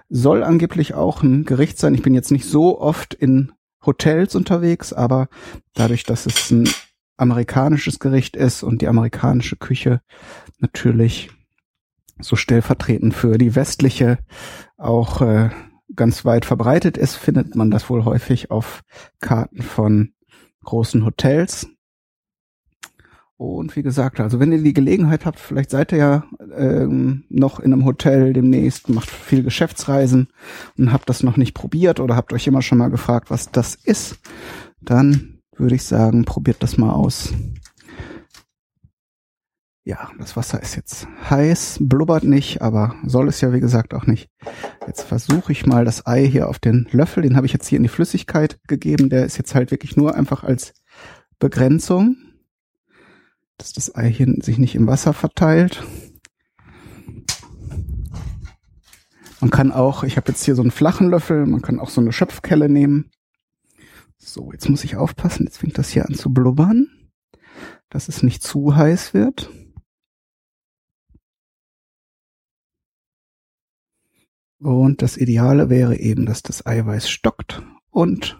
Soll 0.10 0.44
angeblich 0.44 0.94
auch 0.94 1.24
ein 1.24 1.44
Gericht 1.44 1.78
sein. 1.78 1.94
Ich 1.94 2.02
bin 2.02 2.14
jetzt 2.14 2.32
nicht 2.32 2.46
so 2.46 2.80
oft 2.80 3.14
in 3.14 3.52
Hotels 3.86 4.36
unterwegs, 4.36 4.94
aber 4.94 5.28
dadurch, 5.74 6.04
dass 6.04 6.26
es 6.26 6.52
ein 6.52 6.70
amerikanisches 7.18 8.00
Gericht 8.00 8.36
ist 8.36 8.64
und 8.64 8.82
die 8.82 8.88
amerikanische 8.88 9.56
Küche 9.56 10.02
natürlich 10.60 11.32
so 12.20 12.36
stellvertretend 12.36 13.14
für 13.14 13.38
die 13.38 13.56
westliche 13.56 14.20
auch 14.78 15.22
äh, 15.22 15.50
ganz 15.96 16.26
weit 16.26 16.46
verbreitet 16.46 16.98
ist, 16.98 17.16
findet 17.16 17.56
man 17.56 17.72
das 17.72 17.90
wohl 17.90 18.06
häufig 18.06 18.52
auf 18.52 18.82
Karten 19.20 19.62
von 19.62 20.14
großen 20.64 21.06
Hotels. 21.06 21.68
Und 23.38 23.76
wie 23.76 23.84
gesagt, 23.84 24.20
also 24.20 24.40
wenn 24.40 24.52
ihr 24.52 24.64
die 24.64 24.74
Gelegenheit 24.74 25.28
habt, 25.28 25.40
vielleicht 25.40 25.70
seid 25.70 25.92
ihr 25.92 25.98
ja 26.00 26.24
ähm, 26.56 27.24
noch 27.30 27.60
in 27.60 27.72
einem 27.72 27.86
Hotel 27.86 28.34
demnächst, 28.34 28.90
macht 28.90 29.12
viel 29.12 29.44
Geschäftsreisen 29.44 30.30
und 30.76 30.92
habt 30.92 31.08
das 31.08 31.22
noch 31.22 31.38
nicht 31.38 31.54
probiert 31.54 32.00
oder 32.00 32.16
habt 32.16 32.34
euch 32.34 32.48
immer 32.48 32.64
schon 32.64 32.80
mal 32.80 32.90
gefragt, 32.90 33.30
was 33.30 33.52
das 33.52 33.76
ist, 33.76 34.18
dann 34.82 35.40
würde 35.56 35.76
ich 35.76 35.84
sagen, 35.84 36.26
probiert 36.26 36.64
das 36.64 36.80
mal 36.80 36.92
aus. 36.92 37.32
Ja, 39.86 40.10
das 40.18 40.36
Wasser 40.36 40.62
ist 40.62 40.76
jetzt 40.76 41.08
heiß, 41.30 41.78
blubbert 41.80 42.24
nicht, 42.24 42.64
aber 42.64 42.96
soll 43.06 43.30
es 43.30 43.40
ja 43.40 43.54
wie 43.54 43.60
gesagt 43.60 43.94
auch 43.94 44.08
nicht. 44.08 44.30
Jetzt 44.88 45.04
versuche 45.04 45.52
ich 45.52 45.66
mal 45.68 45.86
das 45.86 46.08
Ei 46.08 46.28
hier 46.28 46.50
auf 46.50 46.58
den 46.58 46.88
Löffel, 46.92 47.22
den 47.22 47.38
habe 47.38 47.46
ich 47.46 47.54
jetzt 47.54 47.68
hier 47.68 47.78
in 47.78 47.84
die 47.84 47.90
Flüssigkeit 47.90 48.60
gegeben, 48.68 49.10
der 49.10 49.26
ist 49.26 49.38
jetzt 49.38 49.54
halt 49.54 49.70
wirklich 49.70 49.96
nur 49.96 50.16
einfach 50.16 50.44
als 50.44 50.74
Begrenzung 51.40 52.18
dass 53.58 53.74
das 53.74 53.96
Ei 53.96 54.12
hier 54.12 54.34
sich 54.42 54.58
nicht 54.58 54.76
im 54.76 54.88
Wasser 54.88 55.14
verteilt. 55.14 55.84
Man 59.40 59.52
kann 59.52 59.72
auch, 59.72 60.04
ich 60.04 60.18
habe 60.18 60.30
jetzt 60.32 60.44
hier 60.44 60.56
so 60.56 60.62
einen 60.62 60.72
flachen 60.72 61.10
Löffel, 61.10 61.46
man 61.46 61.62
kann 61.62 61.80
auch 61.80 61.90
so 61.90 62.02
eine 62.02 62.12
Schöpfkelle 62.12 62.70
nehmen. 62.70 63.12
So, 64.18 64.52
jetzt 64.52 64.70
muss 64.70 64.84
ich 64.84 64.96
aufpassen. 64.96 65.46
Jetzt 65.46 65.60
fängt 65.60 65.78
das 65.78 65.90
hier 65.90 66.08
an 66.08 66.16
zu 66.16 66.34
blubbern, 66.34 66.88
dass 67.90 68.10
es 68.10 68.24
nicht 68.24 68.44
zu 68.44 68.76
heiß 68.76 69.14
wird. 69.14 69.50
Und 74.60 75.04
das 75.04 75.18
Ideale 75.18 75.70
wäre 75.70 75.98
eben, 75.98 76.26
dass 76.26 76.42
das 76.42 76.66
Eiweiß 76.66 77.10
stockt 77.10 77.62
und 77.92 78.40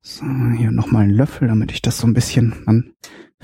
so, 0.00 0.24
hier 0.56 0.70
nochmal 0.70 1.04
einen 1.04 1.12
Löffel, 1.12 1.48
damit 1.48 1.72
ich 1.72 1.82
das 1.82 1.98
so 1.98 2.06
ein 2.06 2.14
bisschen, 2.14 2.54
man 2.64 2.94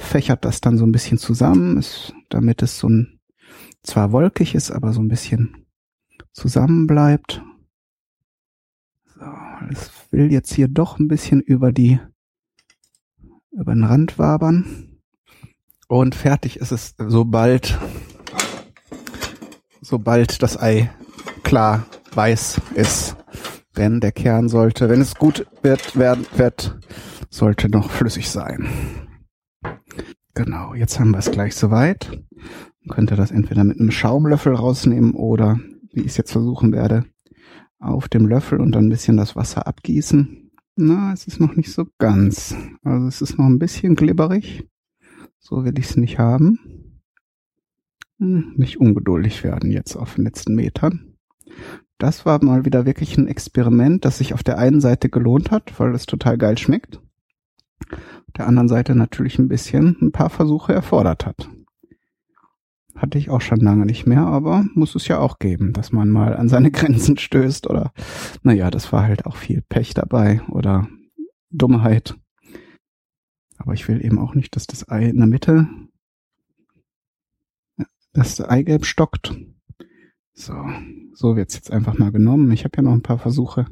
fächert 0.01 0.45
das 0.45 0.61
dann 0.61 0.77
so 0.77 0.85
ein 0.85 0.93
bisschen 0.93 1.19
zusammen, 1.19 1.77
ist, 1.77 2.15
damit 2.29 2.63
es 2.63 2.79
so 2.79 2.89
ein, 2.89 3.21
zwar 3.83 4.13
wolkig 4.13 4.55
ist, 4.55 4.71
aber 4.71 4.93
so 4.93 5.01
ein 5.01 5.09
bisschen 5.09 5.67
zusammen 6.33 6.87
bleibt. 6.87 7.43
So, 9.15 9.27
es 9.71 9.91
will 10.11 10.33
jetzt 10.33 10.53
hier 10.53 10.69
doch 10.69 10.99
ein 10.99 11.09
bisschen 11.09 11.41
über 11.41 11.73
die, 11.73 12.01
über 13.53 13.75
den 13.75 13.85
Rand 13.85 14.19
wabern. 14.19 14.99
Und 15.89 16.15
fertig 16.15 16.57
ist 16.59 16.73
es, 16.73 16.95
sobald, 16.99 17.79
sobald 19.81 20.43
das 20.43 20.61
Ei 20.61 20.91
klar 21.43 21.87
weiß 22.15 22.61
ist. 22.75 23.17
Denn 23.77 24.01
der 24.01 24.13
Kern 24.13 24.49
sollte, 24.49 24.89
wenn 24.89 25.01
es 25.01 25.15
gut 25.15 25.47
wird, 25.63 25.97
werden 25.97 26.27
wird, 26.37 26.79
sollte 27.29 27.69
noch 27.69 27.91
flüssig 27.91 28.29
sein. 28.29 28.69
Genau, 30.43 30.73
jetzt 30.75 30.99
haben 30.99 31.11
wir 31.11 31.19
es 31.19 31.31
gleich 31.31 31.55
soweit. 31.55 32.19
Man 32.81 32.97
könnte 32.97 33.15
das 33.15 33.31
entweder 33.31 33.63
mit 33.63 33.79
einem 33.79 33.91
Schaumlöffel 33.91 34.55
rausnehmen 34.55 35.13
oder, 35.13 35.61
wie 35.93 36.01
ich 36.01 36.07
es 36.07 36.17
jetzt 36.17 36.33
versuchen 36.33 36.73
werde, 36.73 37.05
auf 37.79 38.09
dem 38.09 38.27
Löffel 38.27 38.59
und 38.59 38.73
dann 38.73 38.87
ein 38.87 38.89
bisschen 38.89 39.19
das 39.19 39.37
Wasser 39.37 39.67
abgießen. 39.67 40.51
Na, 40.77 41.13
es 41.13 41.27
ist 41.27 41.41
noch 41.41 41.57
nicht 41.57 41.71
so 41.71 41.87
ganz. 41.99 42.57
Also 42.83 43.07
es 43.07 43.21
ist 43.21 43.37
noch 43.37 43.45
ein 43.45 43.59
bisschen 43.59 43.97
glibberig. 43.97 44.67
So 45.39 45.63
will 45.67 45.79
ich 45.79 45.91
es 45.91 45.97
nicht 45.99 46.19
haben. 46.19 47.03
Hm, 48.19 48.55
nicht 48.57 48.81
ungeduldig 48.81 49.45
werden 49.45 49.71
jetzt 49.71 49.95
auf 49.95 50.15
den 50.15 50.25
letzten 50.25 50.55
Metern 50.55 51.19
das 51.99 52.25
war 52.25 52.43
mal 52.43 52.65
wieder 52.65 52.87
wirklich 52.87 53.19
ein 53.19 53.29
Experiment, 53.29 54.07
das 54.07 54.17
sich 54.17 54.33
auf 54.33 54.43
der 54.43 54.57
einen 54.57 54.81
Seite 54.81 55.11
gelohnt 55.11 55.51
hat, 55.51 55.79
weil 55.79 55.95
es 55.95 56.07
total 56.07 56.39
geil 56.39 56.57
schmeckt. 56.57 56.99
Der 58.41 58.49
anderen 58.49 58.69
Seite 58.69 58.95
natürlich 58.95 59.39
ein 59.39 59.49
bisschen 59.49 59.99
ein 60.01 60.13
paar 60.13 60.31
Versuche 60.31 60.73
erfordert 60.73 61.27
hat. 61.27 61.51
Hatte 62.97 63.19
ich 63.19 63.29
auch 63.29 63.43
schon 63.43 63.61
lange 63.61 63.85
nicht 63.85 64.07
mehr, 64.07 64.23
aber 64.23 64.65
muss 64.73 64.95
es 64.95 65.09
ja 65.09 65.19
auch 65.19 65.39
geben, 65.39 65.75
dass 65.75 65.93
man 65.93 66.09
mal 66.09 66.35
an 66.35 66.49
seine 66.49 66.71
Grenzen 66.71 67.19
stößt 67.19 67.69
oder, 67.69 67.93
naja, 68.43 68.71
das 68.71 68.95
war 68.95 69.03
halt 69.03 69.27
auch 69.27 69.37
viel 69.37 69.61
Pech 69.61 69.93
dabei 69.93 70.41
oder 70.49 70.89
Dummheit. 71.51 72.17
Aber 73.59 73.75
ich 73.75 73.87
will 73.89 74.03
eben 74.03 74.19
auch 74.19 74.35
nicht, 74.35 74.57
dass 74.57 74.67
das 74.67 74.89
Ei 74.89 75.05
in 75.05 75.19
der 75.19 75.27
Mitte, 75.27 75.69
das 78.15 78.41
Eigelb 78.41 78.87
stockt. 78.87 79.35
So, 80.33 80.55
so 81.13 81.37
wird's 81.37 81.57
jetzt 81.57 81.71
einfach 81.71 81.99
mal 81.99 82.11
genommen. 82.11 82.51
Ich 82.53 82.65
habe 82.65 82.79
ja 82.79 82.85
noch 82.85 82.95
ein 82.95 83.03
paar 83.03 83.19
Versuche. 83.19 83.67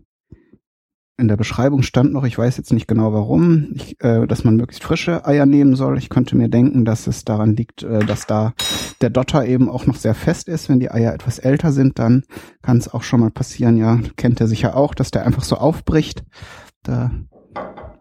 In 1.21 1.27
der 1.27 1.37
Beschreibung 1.37 1.83
stand 1.83 2.13
noch, 2.13 2.23
ich 2.23 2.39
weiß 2.39 2.57
jetzt 2.59 2.73
nicht 2.73 2.87
genau 2.87 3.13
warum, 3.13 3.73
ich, 3.75 4.01
äh, 4.05 4.25
dass 4.29 4.45
man 4.45 4.55
möglichst 4.55 4.85
frische 4.85 5.27
Eier 5.27 5.47
nehmen 5.47 5.75
soll. 5.75 5.99
Ich 5.99 6.11
könnte 6.11 6.37
mir 6.37 6.49
denken, 6.49 6.85
dass 6.85 7.09
es 7.09 7.25
daran 7.25 7.57
liegt, 7.57 7.83
äh, 7.83 8.07
dass 8.07 8.27
da 8.27 8.55
der 9.01 9.11
Dotter 9.11 9.45
eben 9.45 9.69
auch 9.69 9.85
noch 9.85 9.97
sehr 9.97 10.15
fest 10.15 10.47
ist. 10.47 10.69
Wenn 10.69 10.79
die 10.79 10.93
Eier 10.93 11.13
etwas 11.13 11.41
älter 11.41 11.73
sind, 11.73 11.99
dann 11.99 12.23
kann 12.63 12.79
es 12.79 12.87
auch 12.87 13.03
schon 13.03 13.19
mal 13.19 13.33
passieren, 13.33 13.77
ja, 13.77 13.99
kennt 14.15 14.41
er 14.41 14.47
sicher 14.47 14.77
auch, 14.77 14.95
dass 14.95 15.11
der 15.11 15.27
einfach 15.27 15.43
so 15.43 15.57
aufbricht. 15.57 16.23
Da 16.85 17.11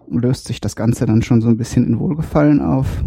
löst 0.08 0.46
sich 0.46 0.62
das 0.62 0.76
Ganze 0.76 1.08
dann 1.08 1.24
schon 1.24 1.42
so 1.42 1.48
ein 1.48 1.58
bisschen 1.58 1.88
in 1.88 1.98
Wohlgefallen 1.98 2.62
auf. 2.62 3.04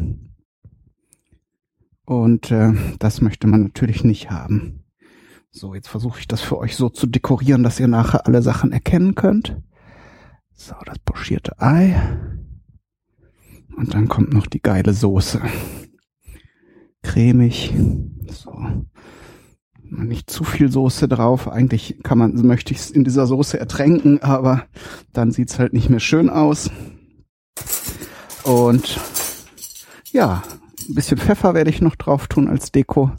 Und 2.04 2.50
äh, 2.50 2.72
das 2.98 3.20
möchte 3.20 3.46
man 3.46 3.62
natürlich 3.62 4.02
nicht 4.02 4.28
haben. 4.32 4.82
So, 5.52 5.72
jetzt 5.72 5.88
versuche 5.88 6.18
ich 6.18 6.26
das 6.26 6.40
für 6.40 6.58
euch 6.58 6.74
so 6.74 6.88
zu 6.88 7.06
dekorieren, 7.06 7.62
dass 7.62 7.78
ihr 7.78 7.86
nachher 7.86 8.26
alle 8.26 8.42
Sachen 8.42 8.72
erkennen 8.72 9.14
könnt. 9.14 9.56
So, 10.62 10.74
das 10.84 10.98
pochierte 10.98 11.58
Ei. 11.58 11.96
Und 13.74 13.94
dann 13.94 14.08
kommt 14.08 14.34
noch 14.34 14.46
die 14.46 14.60
geile 14.60 14.92
Soße. 14.92 15.40
Cremig. 17.02 17.72
So. 18.28 18.52
Nicht 19.82 20.28
zu 20.28 20.44
viel 20.44 20.70
Soße 20.70 21.08
drauf. 21.08 21.48
Eigentlich 21.48 22.00
kann 22.02 22.18
man, 22.18 22.34
möchte 22.46 22.74
ich 22.74 22.80
es 22.80 22.90
in 22.90 23.04
dieser 23.04 23.26
Soße 23.26 23.58
ertränken, 23.58 24.22
aber 24.22 24.66
dann 25.14 25.32
sieht's 25.32 25.58
halt 25.58 25.72
nicht 25.72 25.88
mehr 25.88 25.98
schön 25.98 26.28
aus. 26.28 26.70
Und 28.44 29.00
ja, 30.12 30.42
ein 30.90 30.94
bisschen 30.94 31.16
Pfeffer 31.16 31.54
werde 31.54 31.70
ich 31.70 31.80
noch 31.80 31.96
drauf 31.96 32.28
tun 32.28 32.48
als 32.48 32.70
Deko. 32.70 33.12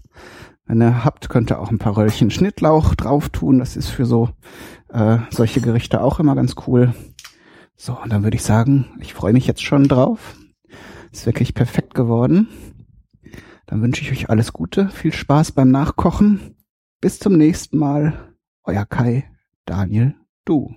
Wenn 0.66 0.80
ihr 0.84 1.04
habt, 1.04 1.28
könnt 1.30 1.52
ihr 1.52 1.60
auch 1.60 1.72
ein 1.72 1.80
paar 1.80 1.98
Röllchen 1.98 2.30
Schnittlauch 2.30 2.94
drauf 2.94 3.30
tun. 3.30 3.58
Das 3.58 3.76
ist 3.76 3.90
für 3.90 4.06
so 4.06 4.30
äh, 4.90 5.18
solche 5.32 5.60
Gerichte 5.60 6.02
auch 6.02 6.20
immer 6.20 6.36
ganz 6.36 6.54
cool. 6.68 6.94
So, 7.84 8.00
und 8.00 8.13
dann 8.13 8.22
würde 8.22 8.36
ich 8.36 8.44
sagen, 8.44 8.86
ich 9.00 9.15
freue 9.15 9.34
mich 9.34 9.48
jetzt 9.48 9.63
schon 9.63 9.88
drauf. 9.88 10.36
Ist 11.12 11.26
wirklich 11.26 11.56
perfekt 11.56 11.96
geworden. 11.96 12.48
Dann 13.65 13.82
wünsche 13.82 14.04
ich 14.04 14.12
euch 14.12 14.30
alles 14.30 14.54
Gute, 14.54 14.89
viel 14.89 15.12
Spaß 15.12 15.54
beim 15.54 15.72
Nachkochen. 15.72 16.58
Bis 17.00 17.17
zum 17.17 17.34
nächsten 17.34 17.80
Mal. 17.80 18.36
Euer 18.65 18.86
Kai, 18.86 19.28
Daniel, 19.65 20.13
du. 20.46 20.76